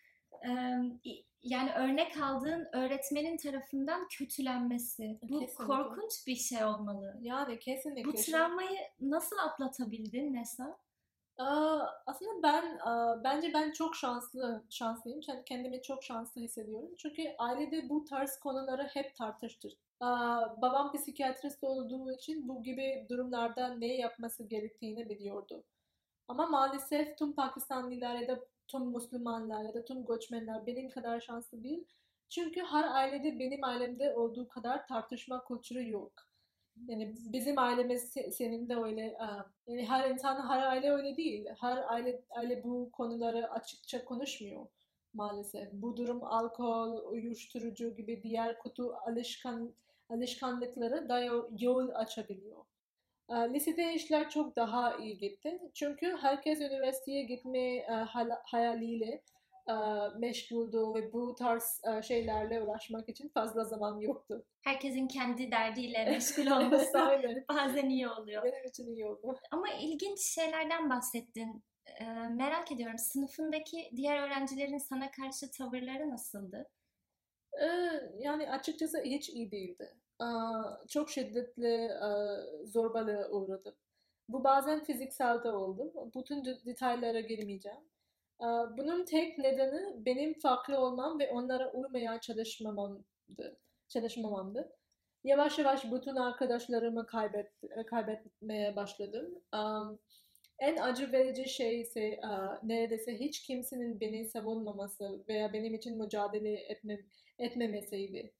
yani 1.43 1.73
örnek 1.73 2.23
aldığın 2.23 2.69
öğretmenin 2.73 3.37
tarafından 3.37 4.09
kötülenmesi. 4.09 5.19
Bu 5.23 5.41
kesinlikle. 5.41 5.65
korkunç 5.65 6.27
bir 6.27 6.37
şey 6.37 6.65
olmalı. 6.65 7.19
Yani 7.23 7.59
kesinlikle. 7.59 8.05
Bu 8.05 8.15
travmayı 8.15 8.79
nasıl 9.01 9.37
atlatabildin 9.39 10.35
Nesa? 10.35 10.79
Aslında 12.07 12.43
ben 12.43 12.79
bence 13.25 13.55
ben 13.55 13.73
çok 13.73 13.97
şanslı 13.97 14.65
şanslıyım. 14.71 15.21
Kendimi 15.47 15.83
çok 15.83 16.05
şanslı 16.05 16.41
hissediyorum. 16.41 16.91
Çünkü 16.99 17.23
ailede 17.39 17.89
bu 17.89 18.05
tarz 18.05 18.39
konuları 18.39 18.83
hep 18.83 19.17
tartıştır. 19.17 19.79
Babam 20.63 20.93
psikiyatrist 20.93 21.65
olduğu 21.65 22.13
için 22.13 22.49
bu 22.49 22.63
gibi 22.63 23.07
durumlarda 23.11 23.75
ne 23.75 23.87
yapması 23.87 24.45
gerektiğini 24.45 25.09
biliyordu. 25.09 25.65
Ama 26.29 26.47
maalesef 26.47 27.19
tüm 27.19 27.33
Pakistanlılar 27.33 28.15
ya 28.15 28.29
da 28.29 28.41
tüm 28.73 28.93
Müslümanlar 28.93 29.65
ya 29.65 29.75
da 29.75 29.85
tüm 29.85 30.07
göçmenler 30.07 30.67
benim 30.67 30.91
kadar 30.91 31.21
şanslı 31.21 31.65
değil. 31.65 31.85
Çünkü 32.29 32.61
her 32.61 32.85
ailede 32.85 33.39
benim 33.39 33.65
ailemde 33.65 34.15
olduğu 34.15 34.49
kadar 34.49 34.87
tartışma 34.87 35.45
kültürü 35.45 35.91
yok. 35.91 36.13
Yani 36.89 37.15
bizim 37.33 37.59
ailemiz 37.59 38.13
senin 38.33 38.69
de 38.69 38.77
öyle. 38.77 39.17
Yani 39.67 39.87
her 39.87 40.11
insan, 40.11 40.49
her 40.49 40.63
aile 40.63 40.91
öyle 40.91 41.17
değil. 41.17 41.47
Her 41.61 41.93
aile, 41.93 42.23
aile 42.31 42.65
bu 42.65 42.91
konuları 42.93 43.51
açıkça 43.51 44.05
konuşmuyor 44.05 44.67
maalesef. 45.15 45.73
Bu 45.73 45.97
durum 45.97 46.25
alkol, 46.25 47.13
uyuşturucu 47.13 47.95
gibi 47.95 48.23
diğer 48.23 48.59
kutu 48.59 48.95
alışkan 49.07 49.75
alışkanlıkları 50.09 51.09
da 51.09 51.21
yol 51.59 51.89
açabiliyor. 51.95 52.65
Lisede 53.31 53.95
işler 53.95 54.31
çok 54.31 54.57
daha 54.57 54.97
iyi 54.97 55.19
gitti. 55.19 55.61
Çünkü 55.75 56.17
herkes 56.21 56.61
üniversiteye 56.61 57.23
gitme 57.23 57.87
hayaliyle 58.45 59.23
meşguldü 60.19 60.79
ve 60.79 61.13
bu 61.13 61.35
tarz 61.35 61.83
şeylerle 62.03 62.63
uğraşmak 62.63 63.09
için 63.09 63.29
fazla 63.29 63.65
zaman 63.65 64.01
yoktu. 64.01 64.47
Herkesin 64.63 65.09
kendi 65.09 65.51
derdiyle 65.51 66.05
meşgul 66.11 66.47
olması 66.47 66.99
bazen 67.49 67.89
iyi 67.89 68.09
oluyor. 68.09 68.45
Benim 68.45 68.65
için 68.65 68.87
iyi 68.87 69.07
oldu. 69.07 69.39
Ama 69.51 69.69
ilginç 69.81 70.21
şeylerden 70.21 70.91
bahsettin. 70.91 71.65
Merak 72.31 72.73
ediyorum 72.73 72.99
sınıfındaki 72.99 73.91
diğer 73.97 74.23
öğrencilerin 74.23 74.79
sana 74.79 75.11
karşı 75.11 75.51
tavırları 75.51 76.11
nasıldı? 76.11 76.69
Yani 78.19 78.51
açıkçası 78.51 79.03
hiç 79.03 79.29
iyi 79.29 79.51
değildi 79.51 80.02
çok 80.89 81.11
şiddetli 81.11 81.91
zorbalığa 82.65 83.29
uğradım. 83.31 83.75
Bu 84.29 84.45
bazen 84.45 84.85
fiziksel 84.85 85.45
de 85.45 85.51
oldu. 85.51 85.93
Bütün 86.17 86.45
detaylara 86.45 87.21
girmeyeceğim. 87.21 87.81
Bunun 88.79 89.05
tek 89.05 89.39
nedeni 89.39 90.07
benim 90.07 90.39
farklı 90.39 90.79
olmam 90.79 91.19
ve 91.19 91.31
onlara 91.31 91.73
uymaya 91.73 92.21
çalışmamamdı. 92.21 93.59
çalışmamamdı. 93.89 94.73
Yavaş 95.25 95.59
yavaş 95.59 95.93
bütün 95.93 96.17
arkadaşlarımı 96.17 97.07
kaybet, 97.07 97.51
kaybetmeye 97.87 98.77
başladım. 98.77 99.43
En 100.59 100.77
acı 100.77 101.13
verici 101.13 101.49
şey 101.49 101.81
ise 101.81 102.21
neredeyse 102.63 103.21
hiç 103.21 103.43
kimsenin 103.43 104.01
beni 104.01 104.27
savunmaması 104.27 105.25
veya 105.29 105.53
benim 105.53 105.75
için 105.75 105.99
mücadele 105.99 106.53
etmem, 106.53 106.99
etmemesiydi. 107.39 108.33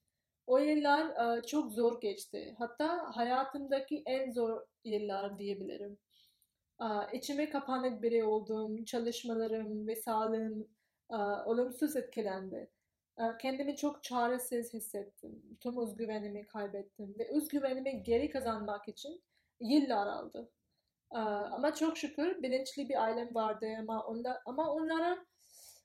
O 0.47 0.57
yıllar 0.57 1.41
çok 1.41 1.71
zor 1.71 2.01
geçti. 2.01 2.55
Hatta 2.57 3.17
hayatımdaki 3.17 4.03
en 4.05 4.31
zor 4.31 4.61
yıllar 4.83 5.39
diyebilirim. 5.39 5.97
İçime 7.13 7.49
kapanık 7.49 8.01
biri 8.03 8.23
olduğum, 8.23 8.85
çalışmalarım 8.85 9.87
ve 9.87 9.95
sağlığım 9.95 10.67
olumsuz 11.45 11.95
etkilendi. 11.95 12.69
Kendimi 13.41 13.75
çok 13.75 14.03
çaresiz 14.03 14.73
hissettim. 14.73 15.57
Tüm 15.59 15.77
özgüvenimi 15.77 16.47
kaybettim 16.47 17.15
ve 17.19 17.29
özgüvenimi 17.29 18.03
geri 18.03 18.29
kazanmak 18.29 18.87
için 18.87 19.23
yıllar 19.59 20.07
aldı. 20.07 20.51
Ama 21.51 21.75
çok 21.75 21.97
şükür 21.97 22.43
bilinçli 22.43 22.89
bir 22.89 23.03
ailem 23.03 23.35
vardı 23.35 23.67
ama, 23.79 24.03
onda, 24.03 24.41
ama 24.45 24.73
onlara 24.73 25.25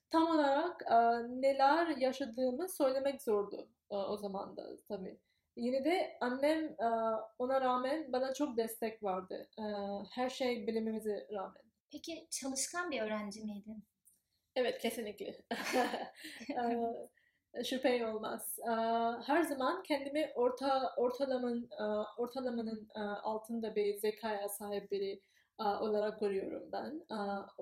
tam 0.09 0.27
olarak 0.27 0.81
neler 1.29 1.87
yaşadığımı 1.87 2.69
söylemek 2.69 3.21
zordu 3.21 3.69
o 3.89 4.17
zaman 4.17 4.57
da 4.57 4.77
tabii. 4.87 5.19
Yine 5.55 5.85
de 5.85 6.17
annem 6.21 6.75
ona 7.39 7.61
rağmen 7.61 8.13
bana 8.13 8.33
çok 8.33 8.57
destek 8.57 9.03
vardı. 9.03 9.49
Her 10.11 10.29
şey 10.29 10.67
bilimimize 10.67 11.27
rağmen. 11.31 11.63
Peki 11.91 12.27
çalışkan 12.31 12.91
bir 12.91 13.01
öğrenci 13.01 13.43
miydin? 13.43 13.83
Evet 14.55 14.81
kesinlikle. 14.81 15.41
Şüphe 17.65 18.07
olmaz. 18.07 18.59
Her 19.25 19.41
zaman 19.41 19.83
kendimi 19.83 20.31
orta 20.35 20.93
ortalamanın 20.97 21.69
ortalamanın 22.17 22.89
altında 23.23 23.75
bir 23.75 23.97
zekaya 23.97 24.49
sahip 24.49 24.91
biri 24.91 25.21
olarak 25.59 26.19
görüyorum 26.19 26.69
ben. 26.71 27.05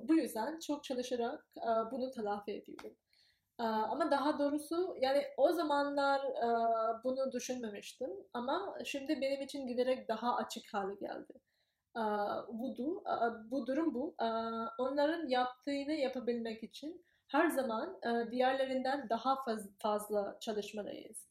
Bu 0.02 0.16
yüzden 0.16 0.60
çok 0.60 0.84
çalışarak 0.84 1.48
bunu 1.92 2.12
telafi 2.12 2.52
ediyorum. 2.52 2.96
Ama 3.58 4.12
daha 4.12 4.40
doğrusu 4.40 4.96
yani 5.02 5.24
o 5.38 5.52
zamanlar 5.52 6.22
bunu 7.04 7.32
düşünmemiştim 7.32 8.10
ama 8.34 8.78
şimdi 8.86 9.22
benim 9.22 9.42
için 9.42 9.68
giderek 9.68 10.08
daha 10.08 10.36
açık 10.36 10.74
hale 10.74 10.96
geldi. 10.96 11.34
Bu, 12.48 13.04
bu 13.52 13.68
durum 13.68 13.94
bu. 13.94 14.16
Onların 14.78 15.28
yaptığını 15.28 15.94
yapabilmek 15.94 16.64
için 16.64 17.06
her 17.28 17.48
zaman 17.48 18.00
diğerlerinden 18.32 19.10
daha 19.10 19.38
fazla 19.80 20.38
çalışmalıyız. 20.40 21.28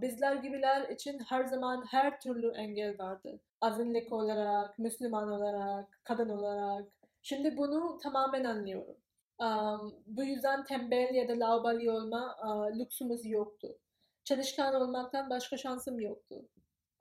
Bizler 0.00 0.34
gibiler 0.34 0.88
için 0.88 1.18
her 1.18 1.44
zaman 1.44 1.84
her 1.90 2.20
türlü 2.20 2.50
engel 2.50 2.98
vardı. 2.98 3.40
Azınlık 3.60 4.12
olarak, 4.12 4.78
Müslüman 4.78 5.30
olarak, 5.30 6.00
kadın 6.04 6.28
olarak. 6.28 6.84
Şimdi 7.22 7.56
bunu 7.56 7.98
tamamen 8.02 8.44
anlıyorum. 8.44 8.96
Um, 9.40 9.94
bu 10.06 10.24
yüzden 10.24 10.64
tembel 10.64 11.14
ya 11.14 11.28
da 11.28 11.40
laubali 11.40 11.90
olma 11.90 12.36
uh, 12.44 12.78
lüksümüz 12.78 13.26
yoktu. 13.26 13.78
Çalışkan 14.24 14.74
olmaktan 14.74 15.30
başka 15.30 15.56
şansım 15.56 16.00
yoktu. 16.00 16.48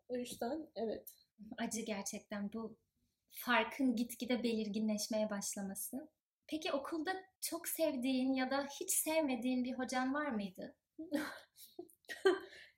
O 0.09 0.15
yüzden 0.15 0.67
evet. 0.75 1.11
Acı 1.57 1.81
gerçekten 1.81 2.53
bu 2.53 2.75
farkın 3.29 3.95
gitgide 3.95 4.43
belirginleşmeye 4.43 5.29
başlaması. 5.29 6.09
Peki 6.47 6.71
okulda 6.71 7.11
çok 7.41 7.67
sevdiğin 7.67 8.33
ya 8.33 8.51
da 8.51 8.67
hiç 8.79 8.91
sevmediğin 8.91 9.63
bir 9.63 9.73
hocan 9.73 10.13
var 10.13 10.27
mıydı? 10.27 10.75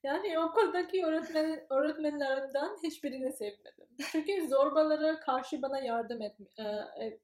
yani 0.04 0.40
okuldaki 0.40 1.06
öğretmen, 1.06 1.66
öğretmenlerimden 1.70 2.78
hiçbirini 2.84 3.34
sevmedim. 3.34 3.88
Çünkü 4.12 4.48
zorbalara 4.48 5.20
karşı 5.20 5.62
bana 5.62 5.80
yardım 5.80 6.22
etme, 6.22 6.48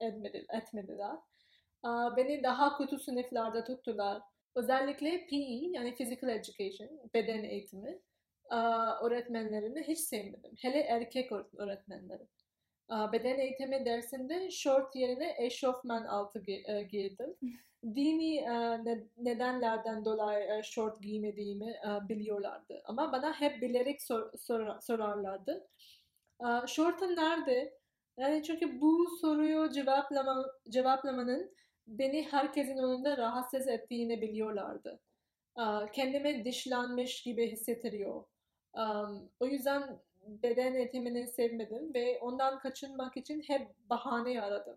etmedi, 0.00 0.46
etmediler. 0.52 1.16
Beni 2.16 2.42
daha 2.42 2.78
kötü 2.78 2.98
sınıflarda 2.98 3.64
tuttular. 3.64 4.22
Özellikle 4.54 5.26
PE 5.26 5.36
yani 5.72 5.94
Physical 5.94 6.30
Education, 6.30 6.88
beden 7.14 7.44
eğitimi 7.44 7.98
öğretmenlerini 9.02 9.82
hiç 9.82 9.98
sevmedim. 9.98 10.52
Hele 10.60 10.80
erkek 10.80 11.32
öğretmenleri. 11.32 12.26
Beden 12.90 13.38
eğitimi 13.38 13.84
dersinde 13.84 14.50
short 14.50 14.96
yerine 14.96 15.34
eşofman 15.38 16.04
altı 16.04 16.42
e, 16.66 16.82
giydim. 16.82 17.36
dini 17.94 18.36
e, 18.36 18.84
nedenlerden 19.16 20.04
dolayı 20.04 20.64
şort 20.64 21.02
giymediğimi 21.02 21.70
e, 21.70 22.08
biliyorlardı. 22.08 22.82
Ama 22.84 23.12
bana 23.12 23.40
hep 23.40 23.62
bilerek 23.62 24.02
sor, 24.02 24.32
sor, 24.38 24.80
sorarlardı. 24.80 25.68
Şortun 26.66 27.16
nerede? 27.16 27.78
Yani 28.16 28.42
çünkü 28.42 28.80
bu 28.80 29.06
soruyu 29.20 29.70
cevaplama, 29.70 30.46
cevaplamanın 30.68 31.54
beni 31.88 32.22
herkesin 32.30 32.78
önünde 32.78 33.16
rahatsız 33.16 33.68
ettiğini 33.68 34.20
biliyorlardı. 34.20 35.00
Kendime 35.92 36.44
dışlanmış 36.44 37.22
gibi 37.22 37.50
hissettiriyor. 37.50 38.24
O 39.40 39.46
yüzden 39.46 39.98
beden 40.26 40.74
eğitimini 40.74 41.26
sevmedim 41.26 41.94
ve 41.94 42.18
ondan 42.20 42.58
kaçınmak 42.58 43.16
için 43.16 43.42
hep 43.46 43.68
bahane 43.90 44.42
aradım. 44.42 44.76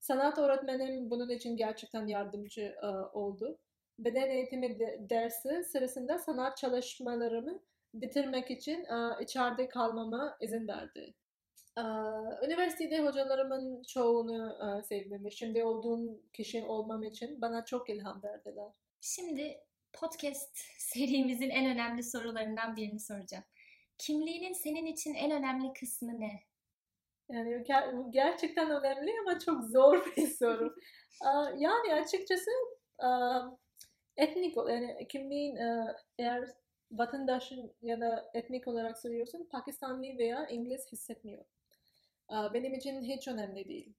Sanat 0.00 0.38
öğretmenim 0.38 1.10
bunun 1.10 1.28
için 1.28 1.56
gerçekten 1.56 2.06
yardımcı 2.06 2.74
oldu. 3.12 3.58
Beden 3.98 4.30
eğitimi 4.30 4.78
de, 4.78 4.98
dersi 5.00 5.64
sırasında 5.64 6.18
sanat 6.18 6.56
çalışmalarımı 6.56 7.60
bitirmek 7.94 8.50
için 8.50 8.86
içeride 9.20 9.68
kalmama 9.68 10.36
izin 10.40 10.68
verdi. 10.68 11.14
Üniversitede 12.44 13.00
hocalarımın 13.00 13.82
çoğunu 13.82 14.58
sevdim 14.88 15.24
ve 15.24 15.30
şimdi 15.30 15.64
olduğum 15.64 16.20
kişi 16.32 16.64
olmam 16.64 17.02
için 17.02 17.40
bana 17.40 17.64
çok 17.64 17.90
ilham 17.90 18.22
verdiler. 18.22 18.72
Şimdi 19.00 19.60
podcast 19.92 20.56
serimizin 20.78 21.50
en 21.50 21.70
önemli 21.70 22.02
sorularından 22.02 22.76
birini 22.76 23.00
soracağım. 23.00 23.44
Kimliğinin 23.98 24.52
senin 24.52 24.86
için 24.86 25.14
en 25.14 25.30
önemli 25.30 25.72
kısmı 25.72 26.20
ne? 26.20 26.42
Yani 27.28 27.64
gerçekten 28.10 28.70
önemli 28.70 29.10
ama 29.20 29.38
çok 29.38 29.64
zor 29.64 30.12
bir 30.16 30.26
soru. 30.38 30.74
yani 31.56 31.94
açıkçası 31.94 32.50
etnik 34.16 34.56
yani 34.56 35.08
kimliğin 35.08 35.58
eğer 36.18 36.48
vatandaşın 36.90 37.74
ya 37.82 38.00
da 38.00 38.30
etnik 38.34 38.68
olarak 38.68 38.98
soruyorsun 38.98 39.48
Pakistanlı 39.50 40.18
veya 40.18 40.46
İngiliz 40.48 40.92
hissetmiyor. 40.92 41.44
Benim 42.30 42.74
için 42.74 43.04
hiç 43.04 43.28
önemli 43.28 43.68
değil. 43.68 43.94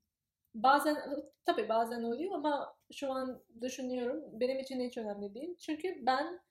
Bazen 0.54 0.98
tabii 1.46 1.70
bazen 1.70 2.04
oluyor 2.04 2.34
ama 2.34 2.76
şu 2.92 3.12
an 3.12 3.44
düşünüyorum 3.62 4.24
benim 4.32 4.60
için 4.60 4.80
hiç 4.80 4.98
önemli 4.98 5.36
değil. 5.36 5.58
Çünkü 5.58 6.06
ben 6.06 6.42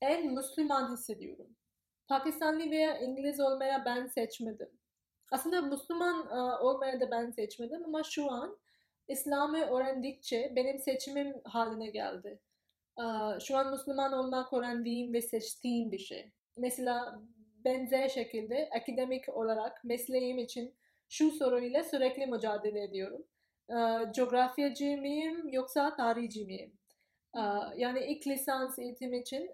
en 0.00 0.34
Müslüman 0.34 0.92
hissediyorum. 0.92 1.56
Pakistanlı 2.08 2.70
veya 2.70 2.98
İngiliz 2.98 3.40
olmaya 3.40 3.84
ben 3.84 4.06
seçmedim. 4.06 4.70
Aslında 5.30 5.62
Müslüman 5.62 6.30
olmaya 6.60 7.00
da 7.00 7.10
ben 7.10 7.30
seçmedim 7.30 7.84
ama 7.84 8.02
şu 8.02 8.30
an 8.32 8.58
İslam'ı 9.08 9.60
öğrendikçe 9.60 10.52
benim 10.56 10.78
seçimim 10.78 11.40
haline 11.44 11.90
geldi. 11.90 12.40
Şu 13.40 13.56
an 13.56 13.70
Müslüman 13.70 14.12
olmak 14.12 14.52
öğrendiğim 14.52 15.12
ve 15.12 15.22
seçtiğim 15.22 15.92
bir 15.92 15.98
şey. 15.98 16.32
Mesela 16.56 17.20
benzer 17.64 18.08
şekilde 18.08 18.70
akademik 18.80 19.28
olarak 19.28 19.84
mesleğim 19.84 20.38
için 20.38 20.74
şu 21.08 21.30
soruyla 21.30 21.84
sürekli 21.84 22.26
mücadele 22.26 22.82
ediyorum. 22.82 23.24
Uh, 23.68 24.12
coğrafyacı 24.12 24.96
mıyım 24.96 25.48
yoksa 25.48 25.96
tarihçi 25.96 26.44
miyim? 26.44 26.72
Yani 27.76 28.00
ilk 28.04 28.26
lisans 28.26 28.78
eğitim 28.78 29.14
için, 29.14 29.50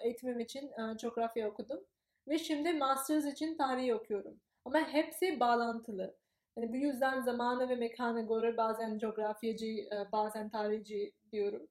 eğitimim 0.00 0.40
için 0.40 0.70
coğrafya 1.00 1.48
okudum. 1.50 1.80
Ve 2.28 2.38
şimdi 2.38 2.72
master's 2.72 3.26
için 3.26 3.56
tarih 3.56 3.94
okuyorum. 3.94 4.40
Ama 4.64 4.78
hepsi 4.78 5.40
bağlantılı. 5.40 6.16
Yani 6.56 6.72
bu 6.72 6.76
yüzden 6.76 7.20
zamanı 7.20 7.68
ve 7.68 7.74
mekana 7.76 8.20
göre 8.20 8.56
bazen 8.56 8.98
coğrafyacı, 8.98 9.66
bazen 10.12 10.50
tarihçi 10.50 11.12
diyorum. 11.32 11.68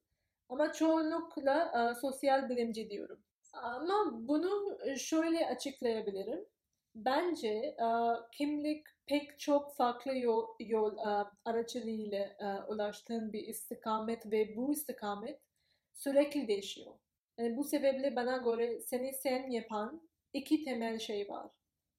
Ama 0.48 0.72
çoğunlukla 0.72 1.94
sosyal 2.00 2.48
bilimci 2.48 2.90
diyorum. 2.90 3.18
Ama 3.62 4.28
bunu 4.28 4.78
şöyle 4.98 5.46
açıklayabilirim. 5.46 6.46
Bence 6.94 7.76
kimlik 8.32 8.86
pek 9.06 9.38
çok 9.38 9.76
farklı 9.76 10.16
yol, 10.18 10.46
yol 10.60 10.96
araçlarıyla 11.44 12.36
ulaştığın 12.68 13.32
bir 13.32 13.46
istikamet 13.46 14.32
ve 14.32 14.56
bu 14.56 14.72
istikamet 14.72 15.40
sürekli 15.92 16.48
değişiyor. 16.48 16.92
Yani 17.38 17.56
bu 17.56 17.64
sebeple 17.64 18.16
bana 18.16 18.36
göre 18.36 18.80
seni 18.80 19.12
sen 19.12 19.50
yapan 19.50 20.08
iki 20.32 20.64
temel 20.64 20.98
şey 20.98 21.28
var. 21.28 21.50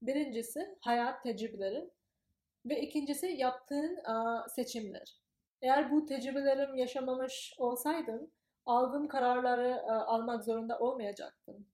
Birincisi 0.01 0.77
hayat 0.81 1.23
tecrübeleri 1.23 1.89
ve 2.65 2.81
ikincisi 2.81 3.27
yaptığın 3.27 3.99
seçimler. 4.55 5.21
Eğer 5.61 5.91
bu 5.91 6.05
tecrübelerim 6.05 6.75
yaşamamış 6.75 7.53
olsaydım 7.57 8.31
aldığım 8.67 9.07
kararları 9.07 9.81
almak 9.91 10.43
zorunda 10.43 10.79
olmayacaktım. 10.79 11.65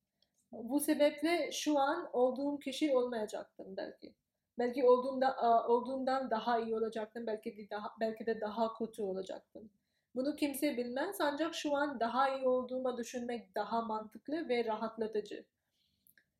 Bu 0.51 0.79
sebeple 0.79 1.51
şu 1.51 1.79
an 1.79 2.09
olduğum 2.13 2.59
kişi 2.59 2.97
olmayacaktım 2.97 3.77
belki. 3.77 4.13
Belki 4.59 4.85
olduğumda 4.85 5.35
olduğumdan 5.67 6.29
daha 6.31 6.59
iyi 6.59 6.75
olacaktım, 6.75 7.27
belki 7.27 7.57
de 7.57 7.69
daha 7.69 7.91
belki 7.99 8.25
de 8.25 8.41
daha 8.41 8.73
kötü 8.73 9.01
olacaktım. 9.01 9.69
Bunu 10.15 10.35
kimse 10.35 10.77
bilmez 10.77 11.21
ancak 11.21 11.55
şu 11.55 11.75
an 11.75 11.99
daha 11.99 12.37
iyi 12.37 12.47
olduğuma 12.47 12.97
düşünmek 12.97 13.55
daha 13.55 13.81
mantıklı 13.81 14.49
ve 14.49 14.65
rahatlatıcı. 14.65 15.45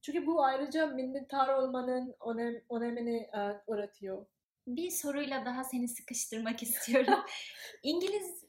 Çünkü 0.02 0.26
bu 0.26 0.44
ayrıca 0.44 0.88
minnettar 0.88 1.48
olmanın 1.48 2.16
önem, 2.28 2.62
önemini 2.70 3.18
e, 3.18 3.62
öğretiyor. 3.68 4.26
Bir 4.68 4.92
soruyla 4.92 5.46
daha 5.46 5.64
seni 5.64 5.88
sıkıştırmak 5.88 6.64
istiyorum. 6.64 7.20
İngiliz 7.84 8.43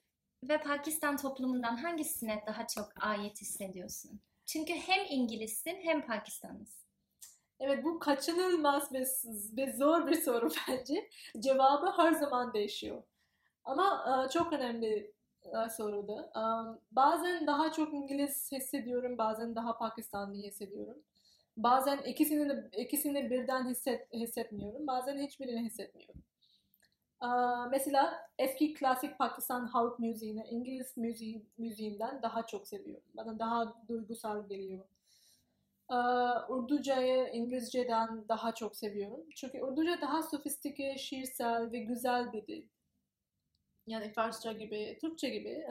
ve 0.48 0.60
Pakistan 0.60 1.16
toplumundan 1.16 1.76
hangisine 1.76 2.44
daha 2.46 2.66
çok 2.66 2.92
ait 3.00 3.40
hissediyorsun? 3.40 4.20
Çünkü 4.46 4.74
hem 4.74 5.00
İngilizsin 5.10 5.76
hem 5.82 6.06
Pakistanlısın. 6.06 6.84
Evet 7.60 7.84
bu 7.84 7.98
kaçınılmaz 7.98 8.92
ve, 8.92 9.04
ve 9.56 9.72
zor 9.72 10.06
bir 10.06 10.14
soru 10.14 10.50
bence. 10.68 11.08
Cevabı 11.38 11.92
her 11.96 12.12
zaman 12.12 12.54
değişiyor. 12.54 13.02
Ama 13.64 14.24
e, 14.26 14.30
çok 14.30 14.52
önemli 14.52 15.14
e, 15.44 15.70
soruda. 15.70 16.30
Bazen 16.92 17.46
daha 17.46 17.72
çok 17.72 17.94
İngiliz 17.94 18.52
hissediyorum, 18.52 19.18
bazen 19.18 19.54
daha 19.54 19.78
Pakistanlı 19.78 20.34
hissediyorum. 20.34 21.02
Bazen 21.56 21.98
ikisini 21.98 22.48
de, 22.48 22.70
ikisini 22.78 23.30
birden 23.30 23.68
hisset, 23.68 24.12
hissetmiyorum, 24.12 24.86
bazen 24.86 25.18
hiçbirini 25.18 25.64
hissetmiyorum. 25.64 26.22
Mesela 27.70 28.28
eski 28.38 28.74
klasik 28.74 29.18
Pakistan 29.18 29.66
halk 29.66 29.98
müziğini 29.98 30.44
İngiliz 30.50 30.96
müziği, 30.96 31.46
müziğinden 31.58 32.22
daha 32.22 32.46
çok 32.46 32.68
seviyorum. 32.68 33.04
Bana 33.14 33.38
daha 33.38 33.74
duygusal 33.88 34.48
geliyor. 34.48 34.84
Urduca'yı 36.48 37.30
İngilizce'den 37.32 38.28
daha 38.28 38.54
çok 38.54 38.76
seviyorum. 38.76 39.26
Çünkü 39.36 39.62
Urduca 39.62 40.00
daha 40.00 40.22
sofistike, 40.22 40.98
şiirsel 40.98 41.72
ve 41.72 41.78
güzel 41.78 42.32
bir 42.32 42.46
dil 42.46 42.68
yani 43.86 44.12
Farsça 44.12 44.52
gibi, 44.52 44.98
Türkçe 45.00 45.28
gibi. 45.28 45.66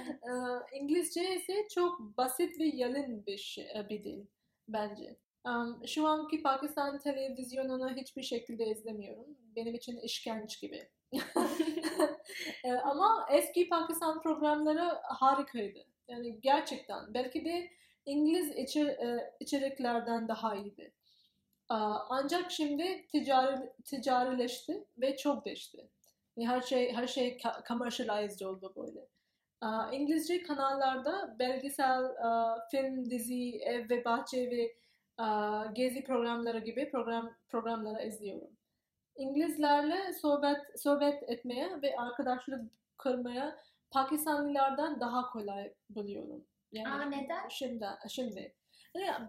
İngilizce 0.74 1.36
ise 1.36 1.68
çok 1.74 2.00
basit 2.00 2.60
ve 2.60 2.64
yalın 2.64 3.26
bir, 3.26 3.38
şey, 3.38 3.66
bir 3.90 4.04
dil 4.04 4.26
bence. 4.68 5.16
Um, 5.44 5.82
şu 5.86 6.06
anki 6.06 6.42
Pakistan 6.42 6.98
televizyonunu 6.98 7.96
hiçbir 7.96 8.22
şekilde 8.22 8.66
izlemiyorum. 8.66 9.26
Benim 9.56 9.74
için 9.74 9.96
işkence 9.96 10.56
gibi. 10.60 10.88
Ama 12.84 13.26
eski 13.32 13.68
Pakistan 13.68 14.22
programları 14.22 14.98
harikaydı. 15.02 15.78
Yani 16.08 16.40
gerçekten. 16.40 17.14
Belki 17.14 17.44
de 17.44 17.70
İngiliz 18.06 18.56
içer, 18.56 18.96
içeriklerden 19.40 20.28
daha 20.28 20.54
iyiydi. 20.56 20.92
Ancak 22.08 22.50
şimdi 22.50 23.06
ticari, 23.06 23.72
ticarileşti 23.84 24.84
ve 24.98 25.16
çok 25.16 25.44
değişti. 25.44 25.88
Her 26.40 26.60
şey 26.60 26.92
her 26.92 27.06
şey 27.06 27.38
commercialized 27.68 28.40
oldu 28.40 28.72
böyle. 28.76 29.08
İngilizce 29.96 30.42
kanallarda 30.42 31.36
belgesel, 31.38 32.02
film, 32.70 33.10
dizi, 33.10 33.58
ev 33.58 33.90
ve 33.90 34.04
bahçe 34.04 34.50
ve 34.50 34.74
gezi 35.72 36.04
programları 36.04 36.58
gibi 36.58 36.90
program 36.90 37.36
programları 37.48 38.06
izliyorum. 38.06 38.55
İngilizlerle 39.16 40.12
sohbet 40.12 40.80
sohbet 40.80 41.22
etmeye 41.22 41.82
ve 41.82 41.96
arkadaşlık 41.96 42.60
kurmaya 42.98 43.56
Pakistanlılardan 43.90 45.00
daha 45.00 45.30
kolay 45.30 45.74
buluyorum. 45.90 46.44
Yani 46.72 46.88
Aa, 46.88 47.04
neden? 47.04 47.48
Şimdi, 47.48 47.86
şimdi. 48.08 48.54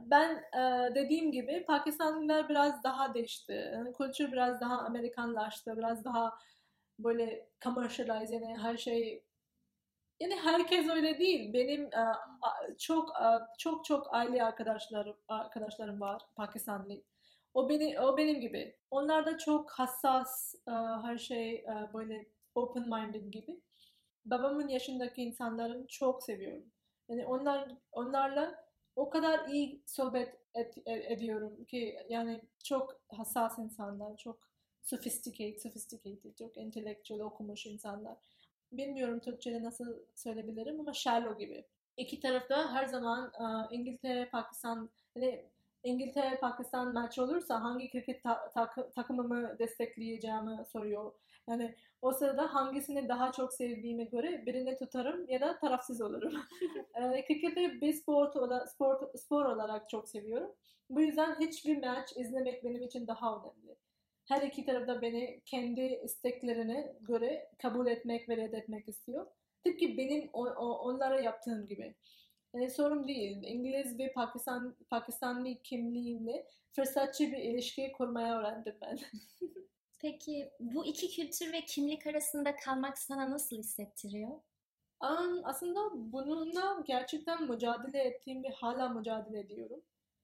Ben 0.06 0.44
dediğim 0.96 1.32
gibi 1.32 1.66
Pakistanlılar 1.68 2.50
biraz 2.50 2.84
daha 2.84 3.14
değişti. 3.14 3.72
Yani 3.74 3.94
kültür 3.94 4.32
biraz 4.32 4.62
daha 4.62 4.78
Amerikanlaştı, 4.78 5.78
biraz 5.78 6.06
daha 6.06 6.38
böyle 7.00 7.50
commercialize 7.64 8.36
yani 8.36 8.58
her 8.58 8.78
şey 8.78 9.24
yani 10.20 10.36
herkes 10.36 10.90
öyle 10.90 11.20
değil. 11.20 11.54
Benim 11.54 11.86
e, 11.86 12.14
çok 12.78 13.10
e, 13.10 13.28
çok 13.58 13.86
çok 13.86 14.14
aile 14.14 14.44
arkadaşlarım 14.44 15.16
arkadaşlarım 15.28 16.02
var 16.02 16.22
Pakistanlı. 16.36 17.02
O 17.58 17.70
beni 17.70 18.00
o 18.00 18.18
benim 18.18 18.42
gibi. 18.42 18.76
Onlar 18.92 19.26
da 19.26 19.38
çok 19.38 19.72
hassas 19.72 20.56
e, 20.68 20.72
her 20.72 21.18
şey 21.18 21.66
böyle 21.94 22.26
open-minded 22.56 23.30
gibi. 23.32 23.62
Babamın 24.26 24.68
yaşındaki 24.68 25.22
insanları 25.24 25.86
çok 25.88 26.24
seviyorum. 26.24 26.66
Yani 27.10 27.26
onlar 27.26 27.72
onlarla 27.92 28.66
o 28.96 29.10
kadar 29.10 29.48
iyi 29.48 29.84
sohbet 29.86 30.36
et, 30.56 30.78
et, 30.86 31.12
ediyorum 31.12 31.66
ki 31.66 32.00
yani 32.10 32.42
çok 32.64 33.02
hassas 33.10 33.60
insanlar, 33.60 34.18
çok 34.18 34.40
sophisticated, 34.84 35.60
sophisticated, 35.60 36.36
çok 36.36 36.58
intellectual 36.58 37.20
okumuş 37.20 37.66
insanlar. 37.66 38.18
Bilmiyorum 38.72 39.20
Türkçe'de 39.20 39.64
nasıl 39.64 39.98
söyleyebilirim 40.16 40.80
ama 40.80 40.94
shallow 40.94 41.46
gibi. 41.46 41.66
İki 41.98 42.20
tarafta 42.20 42.74
her 42.74 42.86
zaman 42.86 43.32
İngiltere, 43.72 44.30
Pakistan, 44.30 44.90
yani 45.16 45.46
İngiltere, 45.84 46.40
Pakistan 46.40 46.94
maç 46.94 47.20
olursa 47.20 47.64
hangi 47.64 47.90
kriket 47.92 48.24
ta- 48.24 48.50
ta- 48.50 48.90
takımımı 48.92 49.60
destekleyeceğimi 49.60 50.66
soruyor. 50.66 51.12
Yani 51.50 51.76
o 52.02 52.12
sırada 52.12 52.54
hangisini 52.56 53.10
daha 53.10 53.32
çok 53.32 53.54
sevdiğime 53.54 54.04
göre 54.04 54.46
birini 54.46 54.78
tutarım 54.78 55.30
ya 55.30 55.42
da 55.42 55.60
tarafsız 55.60 56.02
olurum. 56.02 56.34
yani 56.96 57.26
kriketi 57.28 57.82
bir 57.82 57.94
spor, 57.94 58.32
spor, 58.68 59.14
spor 59.16 59.46
olarak 59.46 59.90
çok 59.90 60.10
seviyorum. 60.10 60.52
Bu 60.90 61.02
yüzden 61.02 61.40
hiçbir 61.40 61.78
maç 61.86 62.18
izlemek 62.18 62.64
benim 62.64 62.84
için 62.84 63.08
daha 63.08 63.36
önemli. 63.36 63.76
Her 64.28 64.42
iki 64.42 64.66
tarafta 64.66 65.02
beni 65.02 65.42
kendi 65.46 65.82
isteklerine 65.82 66.96
göre 67.02 67.50
kabul 67.62 67.88
etmek 67.88 68.30
ve 68.30 68.38
reddetmek 68.38 68.90
istiyor. 68.90 69.28
Tıpkı 69.66 69.86
benim 69.98 70.30
o, 70.34 70.46
o, 70.46 70.78
onlara 70.78 71.22
yaptığım 71.22 71.68
gibi. 71.68 71.96
Yani 72.58 72.70
sorun 72.70 73.08
değil. 73.08 73.44
İngiliz 73.44 74.00
ve 74.00 74.12
Pakistan 74.12 74.76
Pakistanlı 74.90 75.56
kimliğimle 75.64 76.48
fırsatçı 76.72 77.32
bir 77.32 77.38
ilişki 77.38 77.92
kurmaya 77.92 78.40
öğrendim 78.40 78.78
ben. 78.82 79.00
Peki 80.02 80.52
bu 80.60 80.86
iki 80.86 81.10
kültür 81.10 81.54
ve 81.54 81.62
kimlik 81.62 82.08
arasında 82.08 82.56
kalmak 82.56 82.98
sana 82.98 83.32
nasıl 83.32 83.56
hissettiriyor? 83.58 84.32
Um, 85.04 85.42
aslında 85.44 85.80
bununla 85.94 86.84
gerçekten 86.88 87.44
mücadele 87.44 88.00
ettiğim 88.00 88.44
ve 88.44 88.50
hala 88.50 88.90
mücadele 88.90 89.40
ediyorum. 89.40 89.82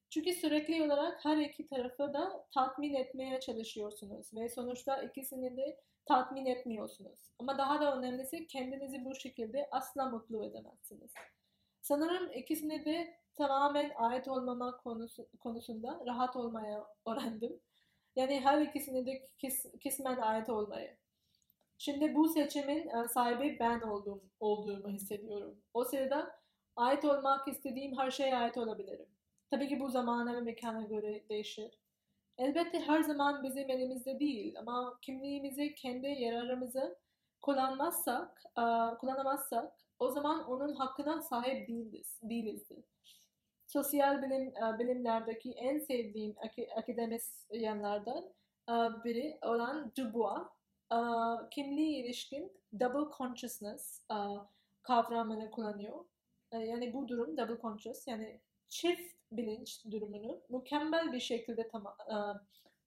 Çünkü 0.09 0.33
sürekli 0.33 0.83
olarak 0.83 1.25
her 1.25 1.37
iki 1.37 1.67
tarafı 1.67 2.13
da 2.13 2.45
tatmin 2.53 2.93
etmeye 2.93 3.39
çalışıyorsunuz 3.39 4.33
ve 4.33 4.49
sonuçta 4.49 5.03
ikisini 5.03 5.57
de 5.57 5.79
tatmin 6.05 6.45
etmiyorsunuz. 6.45 7.19
Ama 7.39 7.57
daha 7.57 7.81
da 7.81 7.97
önemlisi 7.97 8.47
kendinizi 8.47 9.05
bu 9.05 9.15
şekilde 9.15 9.67
asla 9.71 10.05
mutlu 10.05 10.45
edemezsiniz. 10.45 11.11
Sanırım 11.83 12.31
ikisini 12.31 12.85
de 12.85 13.17
tamamen 13.35 13.91
ait 13.95 14.27
olmama 14.27 14.77
konusu, 14.77 15.27
konusunda 15.39 15.99
rahat 16.05 16.35
olmaya 16.35 16.87
öğrendim. 17.07 17.59
Yani 18.15 18.39
her 18.39 18.61
ikisini 18.61 19.05
de 19.05 19.29
kis, 19.37 19.65
kısmen 19.83 20.17
ait 20.17 20.49
olmayı. 20.49 20.97
Şimdi 21.77 22.15
bu 22.15 22.29
seçimin 22.29 22.87
e, 22.87 23.07
sahibi 23.07 23.57
ben 23.59 23.81
olduğum, 23.81 24.23
olduğumu 24.39 24.89
hissediyorum. 24.89 25.57
O 25.73 25.83
sırada 25.83 26.39
ait 26.75 27.05
olmak 27.05 27.47
istediğim 27.47 27.97
her 27.97 28.11
şeye 28.11 28.37
ait 28.37 28.57
olabilirim. 28.57 29.07
Tabii 29.51 29.67
ki 29.67 29.79
bu 29.79 29.89
zamana 29.89 30.35
ve 30.35 30.41
mekana 30.41 30.81
göre 30.81 31.29
değişir. 31.29 31.79
Elbette 32.37 32.79
her 32.79 33.03
zaman 33.03 33.43
bizim 33.43 33.69
elimizde 33.69 34.19
değil 34.19 34.59
ama 34.59 34.97
kimliğimizi 35.01 35.75
kendi 35.75 36.07
yararımızı 36.07 36.97
kullanmazsak, 37.41 38.43
e, 38.57 38.63
kullanamazsak 38.99 39.82
o 40.03 40.11
zaman 40.11 40.45
onun 40.45 40.75
hakkına 40.75 41.21
sahip 41.21 41.67
değiliz, 41.67 42.19
değilizdir. 42.23 42.85
Sosyal 43.65 44.21
bilim 44.21 44.47
e, 44.47 44.79
bilimlerdeki 44.79 45.51
en 45.51 45.79
sevdiğim 45.79 46.35
akademisyenlerden 46.77 48.23
e, 48.69 48.73
biri 49.03 49.37
olan 49.41 49.91
Dubois, 49.97 50.47
e, 50.91 50.97
kimliği 51.51 52.03
ilişkin 52.03 52.51
double 52.79 53.15
consciousness 53.17 54.05
kavramını 54.81 55.51
kullanıyor. 55.51 56.05
Yani 56.51 56.93
bu 56.93 57.07
durum 57.07 57.37
double 57.37 57.61
conscious 57.61 58.07
yani 58.07 58.39
çift 58.69 59.15
bilinç 59.31 59.85
durumunu 59.91 60.41
mükemmel 60.49 61.13
bir 61.13 61.19
şekilde 61.19 61.67
tam, 61.67 61.95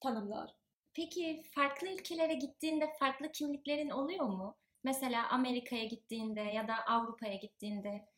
tanımlar. 0.00 0.54
Peki 0.94 1.42
farklı 1.54 1.88
ülkelere 1.88 2.34
gittiğinde 2.34 2.92
farklı 2.98 3.32
kimliklerin 3.32 3.90
oluyor 3.90 4.26
mu? 4.26 4.56
Mesela 4.86 5.28
Amerika'ya 5.30 5.84
gittiğinde 5.84 6.40
ya 6.40 6.68
da 6.68 6.74
Avrupa'ya 6.86 7.34
gittiğinde 7.34 8.08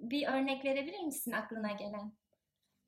bir 0.00 0.26
örnek 0.28 0.64
verebilir 0.64 1.04
misin 1.04 1.32
aklına 1.32 1.72
gelen? 1.72 2.12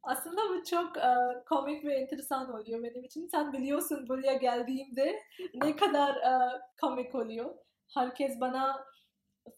Aslında 0.03 0.41
bu 0.49 0.65
çok 0.65 0.97
uh, 0.97 1.45
komik 1.49 1.85
ve 1.85 1.95
enteresan 1.95 2.53
oluyor 2.53 2.83
benim 2.83 3.05
için. 3.05 3.27
Sen 3.27 3.53
biliyorsun 3.53 4.09
buraya 4.09 4.35
geldiğimde 4.35 5.23
ne 5.55 5.77
kadar 5.77 6.17
uh, 6.17 6.61
komik 6.81 7.15
oluyor. 7.15 7.55
Herkes 7.95 8.41
bana 8.41 8.85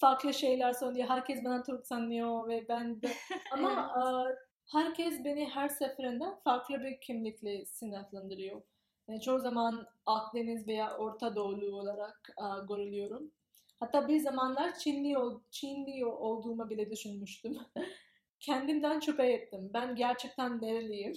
farklı 0.00 0.34
şeyler 0.34 0.72
söylüyor. 0.72 1.08
Herkes 1.08 1.44
bana 1.44 1.62
Türk 1.62 1.86
sanıyor 1.86 2.48
ve 2.48 2.68
ben 2.68 3.02
de... 3.02 3.08
Ama 3.52 3.94
uh, 3.96 4.26
herkes 4.72 5.24
beni 5.24 5.50
her 5.50 5.68
seferinde 5.68 6.24
farklı 6.44 6.82
bir 6.82 7.00
kimlikle 7.00 7.66
sınıflandırıyor. 7.66 8.62
Yani 9.08 9.20
çoğu 9.20 9.38
zaman 9.38 9.86
Akdeniz 10.06 10.68
veya 10.68 10.96
Orta 10.96 11.36
Doğulu 11.36 11.76
olarak 11.76 12.30
uh, 12.40 12.68
görülüyorum. 12.68 13.32
Hatta 13.80 14.08
bir 14.08 14.18
zamanlar 14.20 14.78
Çinli, 14.78 15.16
Çinli 15.50 16.06
olduğumu 16.06 16.70
bile 16.70 16.90
düşünmüştüm. 16.90 17.58
Kendimden 18.40 19.00
şüphe 19.00 19.32
ettim. 19.32 19.70
Ben 19.74 19.96
gerçekten 19.96 20.62
nereliyim? 20.62 21.12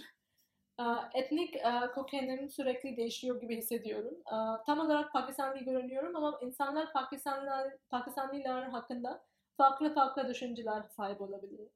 Etnik 1.13 1.55
kökenim 1.95 2.49
sürekli 2.49 2.97
değişiyor 2.97 3.41
gibi 3.41 3.57
hissediyorum. 3.57 4.13
Tam 4.65 4.79
olarak 4.79 5.13
Pakistanlı 5.13 5.59
görünüyorum 5.59 6.15
ama 6.15 6.39
insanlar 6.41 6.93
Pakistanlılar, 6.93 7.73
Pakistanlılar 7.89 8.69
hakkında 8.69 9.25
farklı 9.57 9.93
farklı 9.93 10.27
düşünceler 10.27 10.83
sahip 10.89 11.21
olabiliyor. 11.21 11.69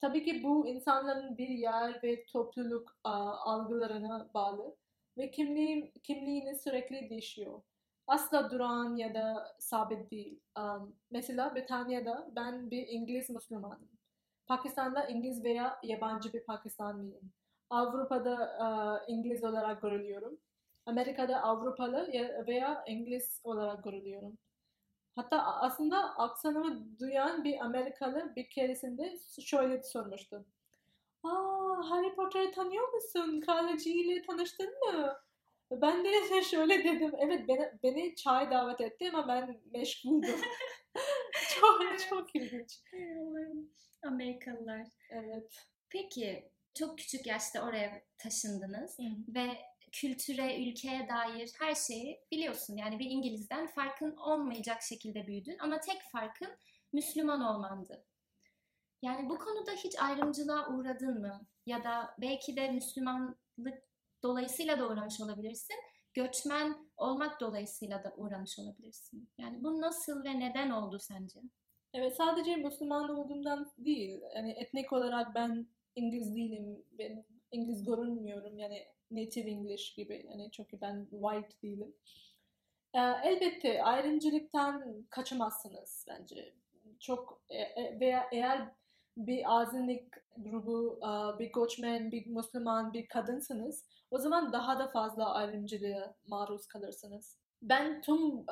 Tabii 0.00 0.24
ki 0.24 0.42
bu 0.44 0.66
insanların 0.66 1.38
bir 1.38 1.48
yer 1.48 2.02
ve 2.02 2.24
topluluk 2.24 2.96
algılarına 3.04 4.30
bağlı 4.34 4.76
ve 5.18 5.30
kimliğim, 5.30 5.92
kimliğini 6.02 6.56
sürekli 6.58 7.10
değişiyor 7.10 7.62
asla 8.06 8.50
duran 8.50 8.96
ya 8.96 9.14
da 9.14 9.56
sabit 9.58 10.10
değil. 10.10 10.40
Um, 10.58 10.96
mesela 11.10 11.54
Britanya'da 11.54 12.30
ben 12.36 12.70
bir 12.70 12.86
İngiliz 12.88 13.30
Müslümanım. 13.30 13.88
Pakistan'da 14.46 15.04
İngiliz 15.04 15.44
veya 15.44 15.80
yabancı 15.82 16.32
bir 16.32 16.44
Pakistanlıyım. 16.44 17.32
Avrupa'da 17.70 18.56
uh, 18.60 19.10
İngiliz 19.10 19.44
olarak 19.44 19.82
görülüyorum. 19.82 20.38
Amerika'da 20.86 21.42
Avrupalı 21.42 22.08
veya 22.46 22.84
İngiliz 22.86 23.40
olarak 23.44 23.84
görülüyorum. 23.84 24.38
Hatta 25.16 25.44
aslında 25.44 26.16
aksanımı 26.18 26.98
duyan 26.98 27.44
bir 27.44 27.64
Amerikalı 27.64 28.32
bir 28.36 28.50
keresinde 28.50 29.18
şöyle 29.40 29.82
sormuştu. 29.82 30.44
Aa, 31.22 31.90
Harry 31.90 32.14
Potter'ı 32.14 32.52
tanıyor 32.52 32.92
musun? 32.92 33.40
Kraliçeyle 33.40 34.22
tanıştın 34.22 34.70
mı? 34.80 35.21
Ben 35.80 36.04
de 36.04 36.42
şöyle 36.50 36.84
dedim. 36.84 37.12
Evet 37.18 37.48
beni, 37.48 37.72
beni 37.82 38.14
çay 38.14 38.50
davet 38.50 38.80
etti 38.80 39.10
ama 39.14 39.28
ben 39.28 39.60
meşguldum. 39.72 40.40
çok 41.60 41.98
çok 42.08 42.36
ilginç. 42.36 42.80
Amerikalılar. 44.02 44.86
Evet. 45.10 45.56
Peki 45.90 46.50
çok 46.74 46.98
küçük 46.98 47.26
yaşta 47.26 47.66
oraya 47.66 48.02
taşındınız 48.18 48.98
Hı. 48.98 49.02
ve 49.34 49.46
kültüre, 49.92 50.68
ülkeye 50.68 51.08
dair 51.08 51.50
her 51.58 51.74
şeyi 51.74 52.20
biliyorsun. 52.30 52.76
Yani 52.76 52.98
bir 52.98 53.10
İngiliz'den 53.10 53.66
farkın 53.66 54.16
olmayacak 54.16 54.82
şekilde 54.82 55.26
büyüdün 55.26 55.58
ama 55.58 55.80
tek 55.80 56.02
farkın 56.12 56.48
Müslüman 56.92 57.40
olmandı. 57.40 58.04
Yani 59.02 59.28
bu 59.28 59.38
konuda 59.38 59.72
hiç 59.72 59.98
ayrımcılığa 60.02 60.68
uğradın 60.68 61.20
mı? 61.20 61.46
Ya 61.66 61.84
da 61.84 62.14
belki 62.18 62.56
de 62.56 62.70
Müslümanlık 62.70 63.91
dolayısıyla 64.22 64.78
da 64.78 64.88
uğramış 64.88 65.20
olabilirsin. 65.20 65.76
Göçmen 66.14 66.76
olmak 66.96 67.40
dolayısıyla 67.40 68.04
da 68.04 68.14
uğramış 68.16 68.58
olabilirsin. 68.58 69.28
Yani 69.38 69.64
bu 69.64 69.80
nasıl 69.80 70.24
ve 70.24 70.40
neden 70.40 70.70
oldu 70.70 70.98
sence? 70.98 71.40
Evet 71.94 72.16
sadece 72.16 72.56
Müslüman 72.56 73.08
olduğumdan 73.10 73.72
değil. 73.78 74.20
Yani 74.34 74.52
etnik 74.52 74.92
olarak 74.92 75.34
ben 75.34 75.66
İngiliz 75.96 76.34
değilim. 76.34 76.84
Ben 76.98 77.24
İngiliz 77.52 77.84
görünmüyorum. 77.84 78.58
Yani 78.58 78.84
native 79.10 79.50
English 79.50 79.94
gibi. 79.94 80.26
Yani 80.30 80.50
çünkü 80.50 80.80
ben 80.80 81.08
white 81.10 81.62
değilim. 81.62 81.94
Ee, 82.94 82.98
elbette 83.00 83.82
ayrımcılıktan 83.82 85.06
kaçamazsınız 85.10 86.06
bence. 86.08 86.54
Çok 87.00 87.42
e, 87.48 87.58
e, 87.58 88.00
veya 88.00 88.28
eğer 88.32 88.72
bir 89.16 89.60
azınlık 89.60 90.24
grubu, 90.36 91.00
bir 91.38 91.52
göçmen, 91.52 92.12
bir 92.12 92.26
Müslüman, 92.26 92.92
bir 92.92 93.06
kadınsınız 93.06 93.84
o 94.10 94.18
zaman 94.18 94.52
daha 94.52 94.78
da 94.78 94.88
fazla 94.88 95.34
ayrımcılığa 95.34 96.14
maruz 96.26 96.66
kalırsınız. 96.66 97.38
Ben 97.62 98.00
tüm 98.00 98.46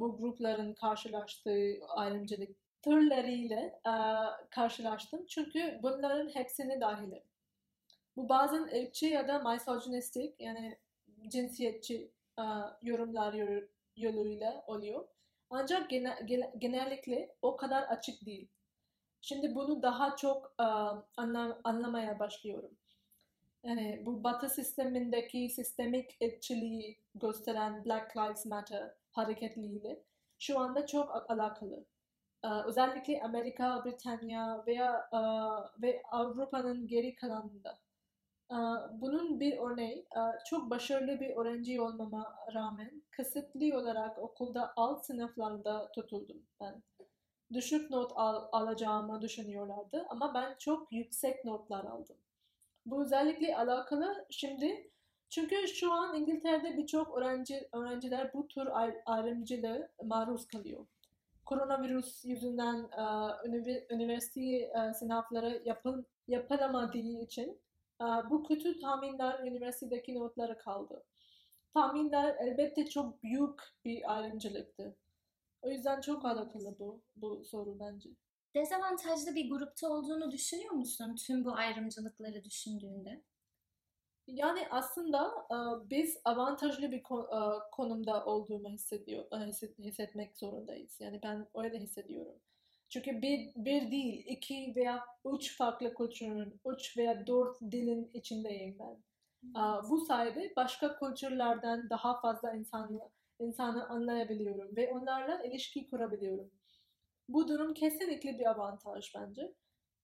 bu 0.00 0.16
grupların 0.18 0.74
karşılaştığı 0.74 1.72
ayrımcılık 1.88 2.56
türleriyle 2.82 3.80
karşılaştım. 4.50 5.26
Çünkü 5.26 5.80
bunların 5.82 6.28
hepsini 6.28 6.80
dahilim. 6.80 7.22
Bu 8.16 8.28
bazen 8.28 8.62
ırkçı 8.62 9.06
ya 9.06 9.28
da 9.28 9.52
misogynistik 9.52 10.40
yani 10.40 10.78
cinsiyetçi 11.28 12.10
yorumlar 12.82 13.34
yoluyla 13.96 14.64
oluyor. 14.66 15.08
Ancak 15.50 15.90
gene, 15.90 16.18
gene, 16.24 16.52
genellikle 16.58 17.34
o 17.42 17.56
kadar 17.56 17.82
açık 17.82 18.26
değil. 18.26 18.48
Şimdi 19.20 19.54
bunu 19.54 19.82
daha 19.82 20.16
çok 20.16 20.54
uh, 20.60 21.02
anla, 21.16 21.60
anlamaya 21.64 22.18
başlıyorum. 22.18 22.70
Yani 23.64 24.02
bu 24.06 24.24
Batı 24.24 24.48
sistemindeki 24.48 25.48
sistemik 25.48 26.16
etçiliği 26.20 26.98
gösteren 27.14 27.84
Black 27.84 28.16
Lives 28.16 28.46
Matter 28.46 28.94
hareketliğiyle 29.10 30.02
şu 30.38 30.58
anda 30.58 30.86
çok 30.86 31.30
alakalı. 31.30 31.84
Uh, 32.44 32.66
özellikle 32.66 33.22
Amerika, 33.22 33.84
Britanya 33.84 34.64
veya 34.66 35.08
uh, 35.12 35.82
ve 35.82 36.02
Avrupa'nın 36.10 36.86
geri 36.86 37.14
kalanında. 37.14 37.78
Bunun 38.92 39.40
bir 39.40 39.58
örneği 39.58 40.06
çok 40.46 40.70
başarılı 40.70 41.20
bir 41.20 41.36
öğrenci 41.36 41.80
olmama 41.80 42.36
rağmen 42.54 43.02
kısıtlı 43.10 43.78
olarak 43.78 44.18
okulda 44.18 44.72
alt 44.76 45.06
sınıflarda 45.06 45.92
tutuldum 45.92 46.42
ben. 46.60 46.82
Düşük 47.52 47.90
not 47.90 48.12
al 48.14 48.48
alacağımı 48.52 49.22
düşünüyorlardı 49.22 50.06
ama 50.08 50.34
ben 50.34 50.54
çok 50.58 50.92
yüksek 50.92 51.44
notlar 51.44 51.84
aldım. 51.84 52.16
Bu 52.86 53.02
özellikle 53.02 53.56
alakalı 53.56 54.26
şimdi 54.30 54.90
çünkü 55.30 55.68
şu 55.68 55.92
an 55.92 56.16
İngiltere'de 56.16 56.76
birçok 56.76 57.18
öğrenci 57.18 57.68
öğrenciler 57.72 58.32
bu 58.34 58.48
tür 58.48 58.68
ayrımcılığı 59.06 59.90
maruz 60.04 60.46
kalıyor. 60.46 60.86
Koronavirüs 61.46 62.24
yüzünden 62.24 62.88
üniversite 63.90 64.72
sınavları 64.94 65.62
yapıl 65.64 66.04
yapılamadığı 66.28 67.22
için 67.22 67.60
bu 68.30 68.44
kötü 68.44 68.80
tahminler 68.80 69.38
üniversitedeki 69.38 70.14
notları 70.14 70.58
kaldı. 70.58 71.04
Tahminler 71.74 72.36
elbette 72.40 72.86
çok 72.86 73.22
büyük 73.22 73.60
bir 73.84 74.16
ayrımcılıktı. 74.16 74.96
O 75.62 75.70
yüzden 75.70 76.00
çok 76.00 76.24
alakalı 76.24 76.78
bu, 76.78 77.02
bu 77.16 77.44
soru 77.44 77.80
bence. 77.80 78.10
Dezavantajlı 78.54 79.34
bir 79.34 79.50
grupta 79.50 79.88
olduğunu 79.88 80.30
düşünüyor 80.32 80.72
musun 80.72 81.16
tüm 81.26 81.44
bu 81.44 81.52
ayrımcılıkları 81.52 82.44
düşündüğünde? 82.44 83.22
Yani 84.26 84.68
aslında 84.70 85.32
biz 85.90 86.20
avantajlı 86.24 86.92
bir 86.92 87.02
konumda 87.72 88.24
olduğumu 88.24 88.68
hissediyor, 88.68 89.24
hissetmek 89.78 90.38
zorundayız. 90.38 90.96
Yani 91.00 91.20
ben 91.22 91.46
öyle 91.54 91.78
hissediyorum. 91.78 92.40
Çünkü 92.88 93.22
bir, 93.22 93.52
bir 93.56 93.90
değil, 93.90 94.24
iki 94.26 94.72
veya 94.76 95.04
üç 95.34 95.56
farklı 95.56 95.94
kültürün, 95.94 96.60
üç 96.66 96.96
veya 96.96 97.26
dört 97.26 97.60
dilin 97.60 98.10
içindeyim 98.14 98.78
ben. 98.78 99.02
Hmm. 99.40 99.90
Bu 99.90 100.00
sayede 100.00 100.52
başka 100.56 100.98
kültürlerden 100.98 101.90
daha 101.90 102.20
fazla 102.20 102.52
insanı, 102.52 103.00
insanı 103.40 103.88
anlayabiliyorum 103.88 104.76
ve 104.76 104.92
onlarla 104.92 105.42
ilişki 105.42 105.90
kurabiliyorum. 105.90 106.50
Bu 107.28 107.48
durum 107.48 107.74
kesinlikle 107.74 108.38
bir 108.38 108.50
avantaj 108.50 109.12
bence. 109.14 109.54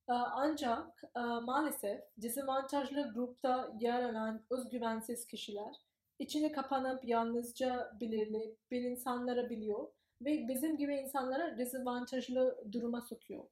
Ancak 0.09 1.03
maalesef 1.42 2.01
dezavantajlı 2.16 3.12
grupta 3.14 3.72
yer 3.81 4.03
alan 4.03 4.46
özgüvensiz 4.51 5.27
kişiler 5.27 5.77
içine 6.18 6.53
kapanıp 6.53 7.05
yalnızca 7.05 7.92
belirli 8.01 8.57
bir 8.70 8.83
insanlara 8.83 9.51
biliyor 9.51 9.88
ve 10.20 10.49
bizim 10.49 10.77
gibi 10.77 10.94
insanlara 10.96 11.59
dezavantajlı 11.59 12.64
duruma 12.72 13.01
sokuyor. 13.01 13.44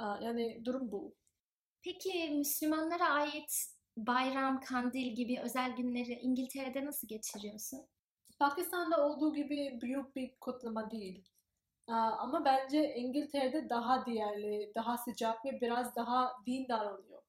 Yani 0.00 0.64
durum 0.64 0.92
bu. 0.92 1.14
Peki 1.82 2.30
Müslümanlara 2.30 3.08
ait 3.08 3.66
bayram, 3.96 4.60
kandil 4.60 5.14
gibi 5.14 5.40
özel 5.40 5.76
günleri 5.76 6.12
İngiltere'de 6.12 6.84
nasıl 6.84 7.08
geçiriyorsun? 7.08 7.86
Pakistan'da 8.38 9.06
olduğu 9.06 9.34
gibi 9.34 9.78
büyük 9.80 10.16
bir 10.16 10.36
kutlama 10.40 10.90
değil. 10.90 11.24
Ama 11.88 12.44
bence 12.44 12.94
İngiltere'de 12.94 13.68
daha 13.68 14.06
değerli, 14.06 14.72
daha 14.74 14.98
sıcak 14.98 15.44
ve 15.44 15.60
biraz 15.60 15.96
daha 15.96 16.32
dindar 16.46 16.86
oluyor. 16.86 17.22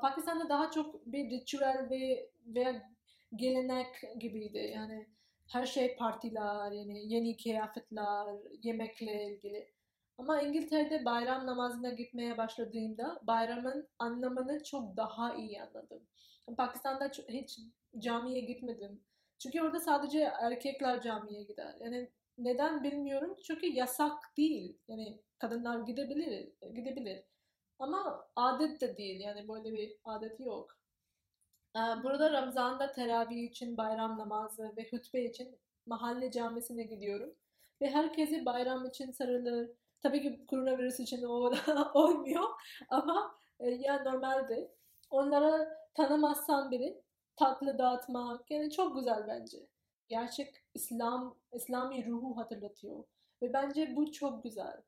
Pakistan'da 0.00 0.48
daha 0.48 0.70
çok 0.70 1.06
bir 1.06 1.30
ritüel 1.30 1.86
ve 1.90 2.30
veya 2.46 2.90
gelenek 3.36 3.86
gibiydi. 4.20 4.72
Yani 4.74 5.06
her 5.52 5.66
şey 5.66 5.96
partiler, 5.96 6.72
yani 6.72 7.12
yeni 7.12 7.36
kıyafetler, 7.36 8.36
yemekle 8.62 9.26
ilgili. 9.26 9.72
Ama 10.18 10.42
İngiltere'de 10.42 11.04
bayram 11.04 11.46
namazına 11.46 11.90
gitmeye 11.90 12.36
başladığımda 12.38 13.20
bayramın 13.22 13.88
anlamını 13.98 14.64
çok 14.64 14.96
daha 14.96 15.34
iyi 15.34 15.62
anladım. 15.62 16.02
Pakistan'da 16.56 17.10
hiç 17.28 17.58
camiye 17.98 18.40
gitmedim. 18.40 19.02
Çünkü 19.38 19.62
orada 19.62 19.80
sadece 19.80 20.20
erkekler 20.20 21.02
camiye 21.02 21.42
gider. 21.42 21.74
Yani 21.80 22.10
neden 22.38 22.84
bilmiyorum. 22.84 23.36
Çünkü 23.46 23.66
yasak 23.66 24.36
değil. 24.36 24.78
Yani 24.88 25.22
kadınlar 25.38 25.80
gidebilir, 25.80 26.52
gidebilir. 26.74 27.24
Ama 27.78 28.28
adet 28.36 28.80
de 28.80 28.96
değil. 28.96 29.20
Yani 29.20 29.48
böyle 29.48 29.72
bir 29.72 29.96
adet 30.04 30.40
yok. 30.40 30.76
Ee, 31.76 31.78
burada 31.78 32.32
Ramazan'da 32.32 32.92
teravih 32.92 33.50
için, 33.50 33.76
bayram 33.76 34.18
namazı 34.18 34.76
ve 34.76 34.88
hutbe 34.90 35.24
için 35.24 35.58
mahalle 35.86 36.30
camisine 36.30 36.82
gidiyorum. 36.82 37.34
Ve 37.80 37.90
herkesi 37.90 38.46
bayram 38.46 38.86
için 38.86 39.12
sarılır. 39.12 39.70
Tabii 40.02 40.22
ki 40.22 40.46
koronavirüs 40.46 41.00
için 41.00 41.22
o 41.22 41.52
olmuyor 41.94 42.44
ama 42.88 43.34
e, 43.60 43.70
ya 43.70 44.02
normalde 44.02 44.72
onlara 45.10 45.68
tanımazsan 45.94 46.70
biri 46.70 47.02
tatlı 47.36 47.78
dağıtmak 47.78 48.50
yani 48.50 48.70
çok 48.70 48.96
güzel 48.96 49.26
bence. 49.28 49.58
Gerçek 50.08 50.54
İslam, 50.74 51.38
İslami 51.52 52.06
ruhu 52.06 52.36
hatırlatıyor. 52.36 53.04
Ve 53.42 53.52
bence 53.52 53.96
bu 53.96 54.12
çok 54.12 54.42
güzel. 54.42 54.82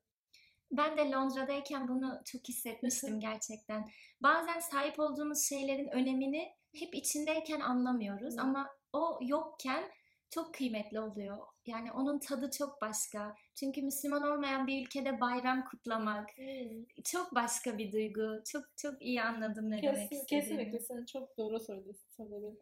Ben 0.71 0.97
de 0.97 1.11
Londra'dayken 1.11 1.87
bunu 1.87 2.21
çok 2.25 2.49
hissetmiştim 2.49 3.19
gerçekten. 3.29 3.89
Bazen 4.21 4.59
sahip 4.59 4.99
olduğumuz 4.99 5.41
şeylerin 5.41 5.87
önemini 5.87 6.53
hep 6.75 6.95
içindeyken 6.95 7.59
anlamıyoruz 7.59 8.37
ama 8.37 8.69
o 8.93 9.19
yokken 9.21 9.83
çok 10.29 10.53
kıymetli 10.53 10.99
oluyor. 10.99 11.37
Yani 11.65 11.91
onun 11.91 12.19
tadı 12.19 12.51
çok 12.51 12.81
başka. 12.81 13.35
Çünkü 13.59 13.81
Müslüman 13.81 14.23
olmayan 14.23 14.67
bir 14.67 14.85
ülkede 14.85 15.21
bayram 15.21 15.65
kutlamak 15.65 16.29
hmm. 16.37 16.85
çok 17.03 17.35
başka 17.35 17.77
bir 17.77 17.91
duygu. 17.91 18.43
Çok 18.51 18.63
çok 18.77 19.01
iyi 19.01 19.21
anladım 19.21 19.71
ne 19.71 19.81
Kesin, 19.81 19.95
demek 19.95 20.11
istediğini. 20.11 20.41
Kesinlikle 20.41 20.79
sen 20.79 21.05
çok 21.05 21.37
doğru 21.37 21.59
söyledin. 21.59 22.59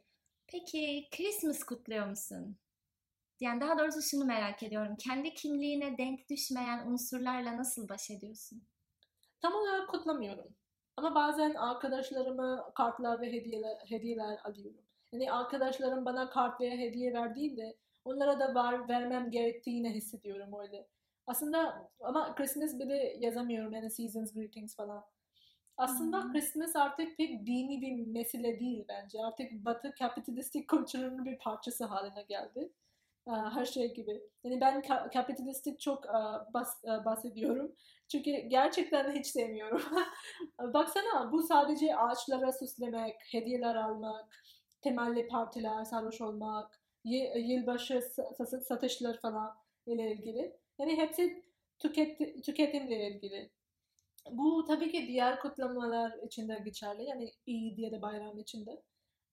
Peki 0.47 1.07
Christmas 1.11 1.63
kutluyor 1.63 2.07
musun? 2.07 2.57
Yani 3.39 3.61
daha 3.61 3.77
doğrusu 3.79 4.01
şunu 4.01 4.25
merak 4.25 4.63
ediyorum. 4.63 4.95
Kendi 4.99 5.33
kimliğine 5.33 5.97
denk 5.97 6.29
düşmeyen 6.29 6.87
unsurlarla 6.87 7.57
nasıl 7.57 7.89
baş 7.89 8.11
ediyorsun? 8.11 8.63
Tam 9.41 9.53
olarak 9.53 9.89
kutlamıyorum. 9.89 10.55
Ama 10.97 11.15
bazen 11.15 11.53
arkadaşlarıma 11.53 12.71
kartlar 12.75 13.21
ve 13.21 13.31
hediyeler, 13.31 13.77
hediyeler 13.89 14.39
alıyorum. 14.43 14.81
Yani 15.11 15.31
arkadaşlarım 15.31 16.05
bana 16.05 16.29
kart 16.29 16.61
veya 16.61 16.77
hediye 16.77 17.13
verdiğinde 17.13 17.77
onlara 18.07 18.39
da 18.39 18.55
var 18.55 18.89
vermem 18.89 19.31
gerektiğini 19.31 19.89
hissediyorum 19.89 20.49
öyle. 20.59 20.87
Aslında 21.27 21.89
ama 21.99 22.35
Christmas 22.35 22.79
bile 22.79 23.17
yazamıyorum 23.19 23.73
yani 23.73 23.91
seasons 23.91 24.33
greetings 24.33 24.75
falan. 24.75 25.05
Aslında 25.77 26.23
hmm. 26.23 26.33
Christmas 26.33 26.75
artık 26.75 27.17
pek 27.17 27.45
dini 27.45 27.81
bir 27.81 28.07
mesele 28.07 28.59
değil 28.59 28.85
bence. 28.89 29.19
Artık 29.25 29.51
Batı 29.51 29.93
kapitalistik 29.93 30.67
kültürünün 30.67 31.25
bir 31.25 31.37
parçası 31.37 31.85
haline 31.85 32.23
geldi. 32.23 32.71
Her 33.27 33.65
şey 33.65 33.93
gibi. 33.93 34.21
Yani 34.43 34.61
ben 34.61 34.81
kapitalistik 35.13 35.79
çok 35.79 36.03
bahsediyorum. 37.05 37.75
Çünkü 38.11 38.31
gerçekten 38.31 39.11
hiç 39.11 39.27
sevmiyorum. 39.27 39.81
Baksana 40.73 41.31
bu 41.31 41.43
sadece 41.43 41.95
ağaçlara 41.95 42.51
süslemek, 42.51 43.15
hediyeler 43.31 43.75
almak, 43.75 44.43
temelli 44.81 45.27
partiler, 45.27 45.83
sarhoş 45.83 46.21
olmak, 46.21 46.81
yılbaşı 47.35 48.01
satışlar 48.61 49.19
falan 49.19 49.57
ile 49.85 50.11
ilgili. 50.11 50.57
Yani 50.79 50.97
hepsi 50.97 51.43
tüket, 51.79 52.43
tüketimle 52.43 53.07
ilgili. 53.07 53.51
Bu 54.31 54.65
tabii 54.65 54.91
ki 54.91 55.07
diğer 55.07 55.39
kutlamalar 55.39 56.23
için 56.25 56.49
de 56.49 56.61
geçerli. 56.65 57.03
Yani 57.03 57.31
iyi 57.45 57.77
diye 57.77 57.91
de 57.91 58.01
bayram 58.01 58.39
içinde. 58.39 58.81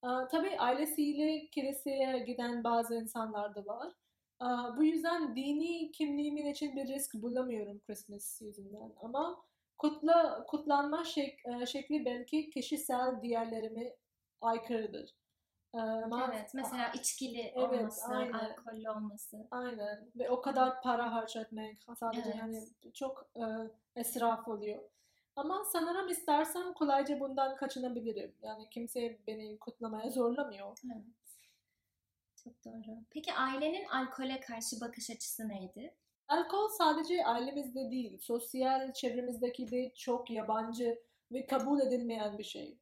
Tabii 0.02 0.58
ailesiyle 0.58 1.46
kiliseye 1.46 2.18
giden 2.18 2.64
bazı 2.64 2.94
insanlar 2.94 3.54
da 3.54 3.66
var. 3.66 3.92
Bu 4.76 4.84
yüzden 4.84 5.36
dini 5.36 5.92
kimliğimin 5.92 6.46
için 6.46 6.76
bir 6.76 6.88
risk 6.88 7.14
bulamıyorum 7.14 7.80
Christmas 7.80 8.42
yüzünden. 8.42 8.92
Ama 9.02 9.44
kutla, 9.78 10.46
kutlanma 10.46 11.04
şek, 11.04 11.38
şekli 11.66 12.04
belki 12.04 12.50
kişisel 12.50 13.22
diğerlerime 13.22 13.96
aykırıdır. 14.40 15.14
Ama, 15.80 16.30
evet, 16.32 16.50
mesela 16.54 16.88
içkili 16.88 17.40
evet, 17.40 17.56
olması, 17.56 18.06
aynen. 18.06 18.32
alkollü 18.32 18.90
olması. 18.90 19.46
Aynen. 19.50 20.10
Ve 20.16 20.30
o 20.30 20.40
kadar 20.40 20.82
para 20.82 21.12
harcatmak 21.14 21.76
sadece 21.98 22.30
evet. 22.30 22.36
yani 22.38 22.62
çok 22.94 23.30
e, 23.36 23.44
esraf 24.00 24.48
oluyor. 24.48 24.82
Ama 25.36 25.64
sanırım 25.72 26.08
istersen 26.08 26.74
kolayca 26.74 27.20
bundan 27.20 27.56
kaçınabilirim. 27.56 28.34
Yani 28.42 28.68
kimse 28.70 29.18
beni 29.26 29.58
kutlamaya 29.58 30.10
zorlamıyor. 30.10 30.78
Evet. 30.94 31.04
Çok 32.44 32.64
doğru. 32.64 32.96
Peki 33.10 33.34
ailenin 33.34 33.84
alkole 33.84 34.40
karşı 34.40 34.80
bakış 34.80 35.10
açısı 35.10 35.48
neydi? 35.48 35.94
Alkol 36.28 36.68
sadece 36.68 37.26
ailemizde 37.26 37.90
değil, 37.90 38.18
sosyal 38.18 38.92
çevremizdeki 38.92 39.70
de 39.70 39.92
çok 39.94 40.30
yabancı 40.30 41.02
ve 41.32 41.46
kabul 41.46 41.80
edilmeyen 41.80 42.38
bir 42.38 42.44
şey. 42.44 42.78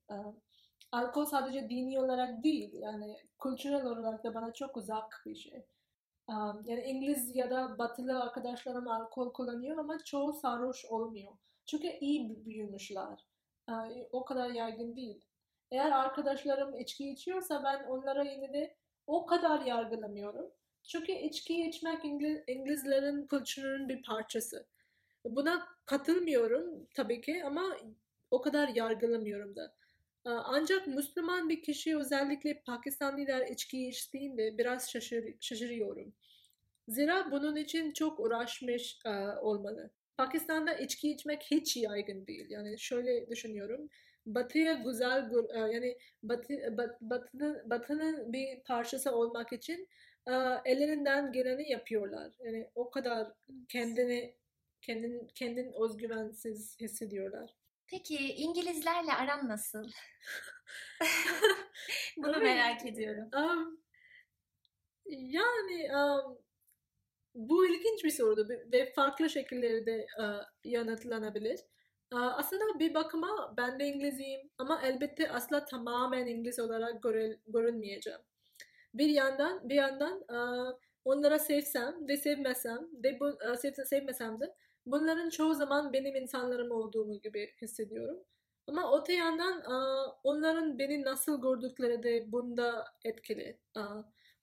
Alkol 0.92 1.24
sadece 1.24 1.70
dini 1.70 2.00
olarak 2.00 2.44
değil, 2.44 2.72
yani 2.72 3.16
kültürel 3.42 3.86
olarak 3.86 4.24
da 4.24 4.34
bana 4.34 4.52
çok 4.52 4.76
uzak 4.76 5.22
bir 5.26 5.34
şey. 5.34 5.66
Ee, 6.28 6.34
yani 6.64 6.82
İngiliz 6.86 7.36
ya 7.36 7.50
da 7.50 7.78
batılı 7.78 8.22
arkadaşlarım 8.22 8.88
alkol 8.88 9.32
kullanıyor 9.32 9.76
ama 9.78 9.98
çoğu 10.04 10.32
sarhoş 10.32 10.84
olmuyor. 10.84 11.32
Çünkü 11.66 11.88
iyi 12.00 12.44
büyümüşler. 12.46 13.26
Ee, 13.68 13.72
o 14.12 14.24
kadar 14.24 14.50
yaygın 14.50 14.96
değil. 14.96 15.24
Eğer 15.70 15.90
arkadaşlarım 15.90 16.80
içki 16.80 17.10
içiyorsa 17.10 17.64
ben 17.64 17.84
onlara 17.84 18.22
yine 18.22 18.52
de 18.52 18.76
o 19.06 19.26
kadar 19.26 19.60
yargılamıyorum. 19.60 20.52
Çünkü 20.82 21.12
içki 21.12 21.66
içmek 21.68 22.04
İngiliz, 22.04 22.42
İngilizlerin 22.46 23.26
kültürünün 23.26 23.88
bir 23.88 24.02
parçası. 24.02 24.66
Buna 25.24 25.68
katılmıyorum 25.86 26.86
tabii 26.94 27.20
ki 27.20 27.42
ama 27.46 27.62
o 28.30 28.42
kadar 28.42 28.68
yargılamıyorum 28.68 29.56
da. 29.56 29.74
Ancak 30.24 30.86
Müslüman 30.86 31.48
bir 31.48 31.62
kişi 31.62 31.96
özellikle 31.98 32.62
Pakistanlılar 32.66 33.46
içki 33.46 33.88
içtiğinde 33.88 34.58
biraz 34.58 34.90
şaşır, 34.90 35.24
şaşırıyorum. 35.40 36.12
Zira 36.88 37.30
bunun 37.30 37.56
için 37.56 37.92
çok 37.92 38.20
uğraşmış 38.20 38.98
olmalı. 39.40 39.90
Pakistan'da 40.16 40.74
içki 40.74 41.10
içmek 41.10 41.42
hiç 41.42 41.76
yaygın 41.76 42.26
değil. 42.26 42.46
Yani 42.50 42.78
şöyle 42.78 43.30
düşünüyorum. 43.30 43.88
Batı'ya 44.26 44.72
güzel 44.72 45.30
yani 45.72 45.98
Batı, 46.22 46.76
bat, 46.78 47.00
batının, 47.00 47.70
batının 47.70 48.32
bir 48.32 48.62
parçası 48.64 49.12
olmak 49.12 49.52
için 49.52 49.88
ellerinden 50.64 51.32
geleni 51.32 51.70
yapıyorlar. 51.70 52.32
Yani 52.44 52.70
o 52.74 52.90
kadar 52.90 53.32
kendini 53.68 54.34
kendin 54.82 55.28
kendin 55.34 55.72
özgüvensiz 55.84 56.80
hissediyorlar. 56.80 57.61
Peki 57.92 58.34
İngilizlerle 58.34 59.12
aran 59.12 59.48
nasıl? 59.48 59.90
Bunu 62.16 62.38
merak 62.38 62.86
ediyorum. 62.86 63.28
Um, 63.36 63.80
yani 65.06 65.96
um, 65.96 66.38
bu 67.34 67.66
ilginç 67.66 68.04
bir 68.04 68.10
sorudu 68.10 68.48
ve 68.72 68.92
farklı 68.92 69.30
şekillerde 69.30 70.06
uh, 70.18 70.44
yanıtlanabilir. 70.64 71.60
Uh, 72.12 72.38
aslında 72.38 72.78
bir 72.78 72.94
bakıma 72.94 73.54
ben 73.56 73.80
de 73.80 73.86
İngiliziyim 73.86 74.50
ama 74.58 74.82
elbette 74.82 75.30
asla 75.30 75.64
tamamen 75.64 76.26
İngiliz 76.26 76.58
olarak 76.58 77.02
görül, 77.02 77.36
görünmeyeceğim 77.46 78.20
bir 78.94 79.08
yandan 79.08 79.68
bir 79.68 79.74
yandan 79.74 80.24
onlara 81.04 81.38
sevsem 81.38 82.08
ve 82.08 82.16
sevmesem 82.16 82.88
de 82.92 83.20
bu 83.20 83.38
sev, 83.56 83.72
sevmesem 83.84 84.40
de 84.40 84.54
bunların 84.86 85.30
çoğu 85.30 85.54
zaman 85.54 85.92
benim 85.92 86.16
insanlarım 86.16 86.70
olduğumu 86.70 87.20
gibi 87.20 87.54
hissediyorum. 87.62 88.24
Ama 88.66 89.00
öte 89.00 89.12
yandan 89.12 89.62
onların 90.24 90.78
beni 90.78 91.02
nasıl 91.02 91.42
gördükleri 91.42 92.02
de 92.02 92.32
bunda 92.32 92.84
etkili. 93.04 93.58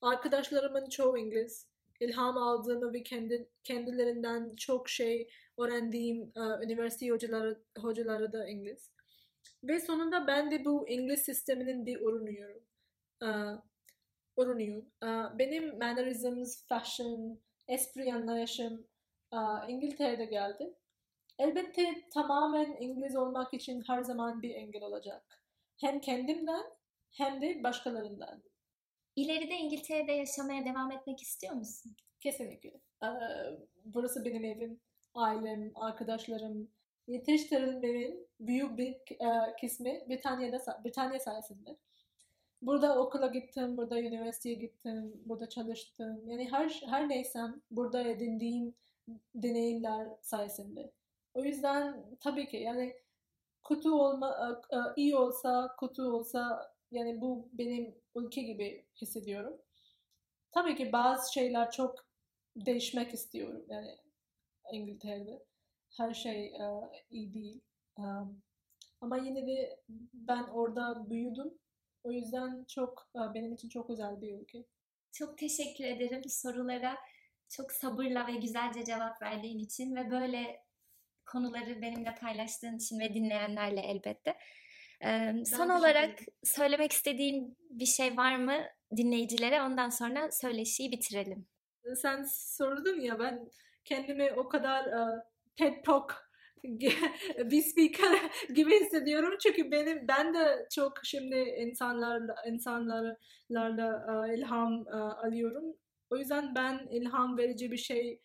Arkadaşlarımın 0.02 0.90
çoğu 0.90 1.18
İngiliz. 1.18 1.70
İlham 2.00 2.38
aldığımı 2.38 2.94
ve 2.94 3.04
kendi, 3.04 3.50
kendilerinden 3.64 4.56
çok 4.56 4.90
şey 4.90 5.30
öğrendiğim 5.58 6.32
üniversite 6.64 7.10
hocaları, 7.10 7.64
hocaları 7.78 8.34
da 8.34 8.48
İngiliz. 8.48 8.92
Ve 9.64 9.80
sonunda 9.80 10.28
ben 10.28 10.52
de 10.52 10.66
bu 10.66 10.90
İngiliz 10.90 11.22
sisteminin 11.22 11.86
bir 11.86 12.02
ürünüyorum 12.02 12.64
bulunuyor. 14.38 14.84
Benim 15.40 15.78
mannerisms, 15.78 16.68
fashion, 16.68 17.40
espri 17.68 18.14
anlayışım 18.14 18.88
İngiltere'de 19.68 20.26
geldi. 20.26 20.74
Elbette 21.40 22.10
tamamen 22.14 22.78
İngiliz 22.80 23.16
olmak 23.16 23.54
için 23.54 23.84
her 23.88 24.02
zaman 24.02 24.42
bir 24.42 24.56
engel 24.56 24.84
olacak. 24.84 25.44
Hem 25.82 26.00
kendimden 26.00 26.64
hem 27.12 27.42
de 27.42 27.64
başkalarından. 27.64 28.44
İleride 29.16 29.56
İngiltere'de 29.56 30.12
yaşamaya 30.12 30.66
devam 30.66 30.92
etmek 30.92 31.22
istiyor 31.22 31.54
musun? 31.54 31.96
Kesinlikle. 32.20 32.82
Burası 33.86 34.26
benim 34.26 34.46
evim, 34.46 34.82
ailem, 35.14 35.72
arkadaşlarım. 35.76 36.72
Yetiştirilmemin 37.08 38.28
büyük 38.40 38.78
bir 38.78 38.98
kısmı 39.62 39.90
Britanya'da, 40.10 40.82
Britanya 40.86 41.20
sayesinde. 41.20 41.78
Burada 42.62 43.00
okula 43.00 43.28
gittim, 43.28 43.78
burada 43.78 44.00
üniversiteye 44.00 44.56
gittim, 44.56 45.22
burada 45.26 45.50
çalıştım. 45.50 46.30
Yani 46.30 46.52
her 46.52 46.82
her 46.86 47.10
neysem 47.10 47.62
burada 47.72 48.04
edindiğim 48.04 48.76
deneyimler 49.36 50.08
sayesinde. 50.22 50.92
O 51.34 51.44
yüzden 51.44 52.06
tabii 52.20 52.48
ki 52.48 52.58
yani 52.58 52.96
kötü 53.68 53.90
olma 53.90 54.60
e, 54.72 54.76
e, 54.76 54.80
iyi 54.96 55.16
olsa, 55.16 55.76
kötü 55.80 56.02
olsa 56.02 56.74
yani 56.92 57.22
bu 57.22 57.50
benim 57.54 57.96
ülke 58.16 58.42
gibi 58.42 58.86
hissediyorum. 59.02 59.62
Tabii 60.52 60.76
ki 60.76 60.92
bazı 60.92 61.34
şeyler 61.34 61.72
çok 61.72 61.96
değişmek 62.56 63.14
istiyorum 63.14 63.66
yani 63.68 63.98
İngiltere'de. 64.72 65.46
Her 65.98 66.14
şey 66.14 66.54
uh, 66.60 66.88
iyi 67.10 67.34
değil. 67.34 67.62
Ama 69.02 69.18
yine 69.18 69.48
de 69.48 69.80
ben 70.14 70.44
orada 70.44 71.10
büyüdüm 71.10 71.60
o 72.04 72.12
yüzden 72.12 72.64
çok 72.64 73.10
e, 73.16 73.34
benim 73.34 73.54
için 73.54 73.70
çok 73.70 73.90
özel 73.90 74.22
bir 74.22 74.40
ülke. 74.40 74.66
Çok 75.12 75.38
teşekkür 75.38 75.84
ederim 75.84 76.22
sorulara 76.30 76.98
çok 77.50 77.72
sabırla 77.72 78.28
ve 78.28 78.32
güzelce 78.32 78.86
cevap 78.86 79.22
verdiğin 79.22 79.60
için 79.60 79.96
ve 79.96 80.12
böyle 80.12 80.64
konuları 81.26 81.82
benimle 81.82 82.16
paylaştığın 82.22 82.78
için 82.78 83.00
ve 83.00 83.14
dinleyenlerle 83.14 83.82
elbette. 83.82 84.38
Ee, 85.06 85.34
son 85.46 85.70
olarak 85.70 86.20
söylemek 86.44 86.92
istediğin 86.92 87.58
bir 87.70 87.86
şey 87.86 88.18
var 88.18 88.36
mı 88.36 88.58
dinleyicilere? 88.98 89.62
Ondan 89.62 89.90
sonra 89.90 90.32
söyleşiyi 90.32 90.92
bitirelim. 90.92 91.48
Sen 91.96 92.24
sordun 92.30 93.00
ya 93.00 93.20
ben 93.20 93.50
kendimi 93.86 94.34
o 94.34 94.50
kadar 94.50 94.86
uh, 94.86 95.20
TED 95.58 95.84
Talk 95.86 96.30
bir 97.52 97.62
speaker 97.62 98.20
gibi 98.56 98.80
hissediyorum 98.80 99.34
çünkü 99.44 99.72
benim 99.72 100.08
ben 100.08 100.34
de 100.34 100.68
çok 100.76 100.94
şimdi 101.04 101.36
insanlarla 101.36 102.36
insanlarla 102.48 103.16
uh, 104.08 104.38
ilham 104.38 104.82
uh, 104.82 105.26
alıyorum. 105.26 105.76
O 106.10 106.18
yüzden 106.18 106.56
ben 106.56 106.88
ilham 106.92 107.38
verici 107.38 107.72
bir 107.72 107.78
şey 107.78 108.22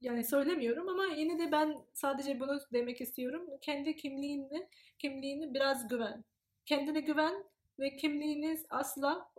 yani 0.00 0.24
söylemiyorum 0.24 0.88
ama 0.88 1.06
yine 1.06 1.38
de 1.38 1.52
ben 1.52 1.76
sadece 1.94 2.40
bunu 2.40 2.60
demek 2.72 3.00
istiyorum. 3.00 3.46
Kendi 3.60 3.96
kimliğini 3.96 4.68
kimliğini 4.98 5.54
biraz 5.54 5.88
güven. 5.88 6.24
Kendine 6.66 7.00
güven 7.00 7.44
ve 7.78 7.96
kimliğiniz 7.96 8.66
asla 8.70 9.30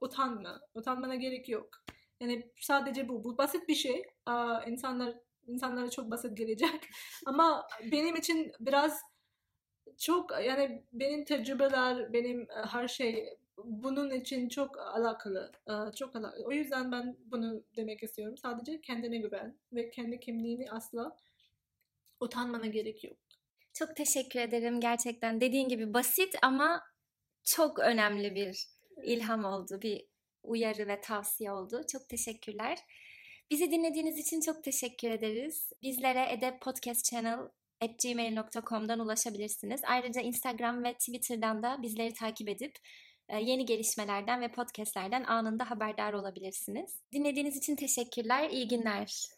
utanma. 0.00 0.60
Utanmana 0.74 1.14
gerek 1.14 1.48
yok. 1.48 1.68
Yani 2.20 2.52
sadece 2.60 3.08
bu. 3.08 3.24
Bu 3.24 3.38
basit 3.38 3.68
bir 3.68 3.74
şey. 3.74 4.02
İnsanlar 4.66 5.14
insanlara 5.46 5.90
çok 5.90 6.10
basit 6.10 6.36
gelecek. 6.36 6.88
Ama 7.26 7.66
benim 7.92 8.16
için 8.16 8.52
biraz 8.60 9.02
çok 9.98 10.30
yani 10.44 10.84
benim 10.92 11.24
tecrübeler, 11.24 12.12
benim 12.12 12.40
e, 12.40 12.66
her 12.70 12.88
şey 12.88 13.37
bunun 13.64 14.10
için 14.10 14.48
çok 14.48 14.78
alakalı. 14.78 15.52
E, 15.66 15.72
çok 15.96 16.16
alakalı. 16.16 16.44
O 16.44 16.52
yüzden 16.52 16.92
ben 16.92 17.16
bunu 17.26 17.64
demek 17.76 18.02
istiyorum. 18.02 18.36
Sadece 18.36 18.80
kendine 18.80 19.18
güven 19.18 19.58
ve 19.72 19.90
kendi 19.90 20.20
kimliğini 20.20 20.70
asla 20.70 21.16
utanmana 22.20 22.66
gerek 22.66 23.04
yok. 23.04 23.16
Çok 23.74 23.96
teşekkür 23.96 24.40
ederim 24.40 24.80
gerçekten. 24.80 25.40
Dediğin 25.40 25.68
gibi 25.68 25.94
basit 25.94 26.34
ama 26.42 26.82
çok 27.44 27.78
önemli 27.78 28.34
bir 28.34 28.66
ilham 29.04 29.44
oldu. 29.44 29.82
Bir 29.82 30.06
uyarı 30.42 30.88
ve 30.88 31.00
tavsiye 31.00 31.52
oldu. 31.52 31.82
Çok 31.92 32.08
teşekkürler. 32.08 32.78
Bizi 33.50 33.70
dinlediğiniz 33.70 34.18
için 34.18 34.40
çok 34.40 34.64
teşekkür 34.64 35.10
ederiz. 35.10 35.72
Bizlere 35.82 36.32
Edep 36.32 36.60
Podcast 36.60 37.04
Channel 37.04 37.38
at 37.80 37.90
gmail.com'dan 38.02 39.00
ulaşabilirsiniz. 39.00 39.80
Ayrıca 39.84 40.20
Instagram 40.20 40.84
ve 40.84 40.92
Twitter'dan 40.94 41.62
da 41.62 41.82
bizleri 41.82 42.14
takip 42.14 42.48
edip 42.48 42.72
yeni 43.36 43.66
gelişmelerden 43.66 44.40
ve 44.40 44.48
podcastlerden 44.48 45.24
anında 45.24 45.70
haberdar 45.70 46.12
olabilirsiniz. 46.12 46.90
Dinlediğiniz 47.12 47.56
için 47.56 47.76
teşekkürler. 47.76 48.50
İyi 48.50 48.68
günler. 48.68 49.28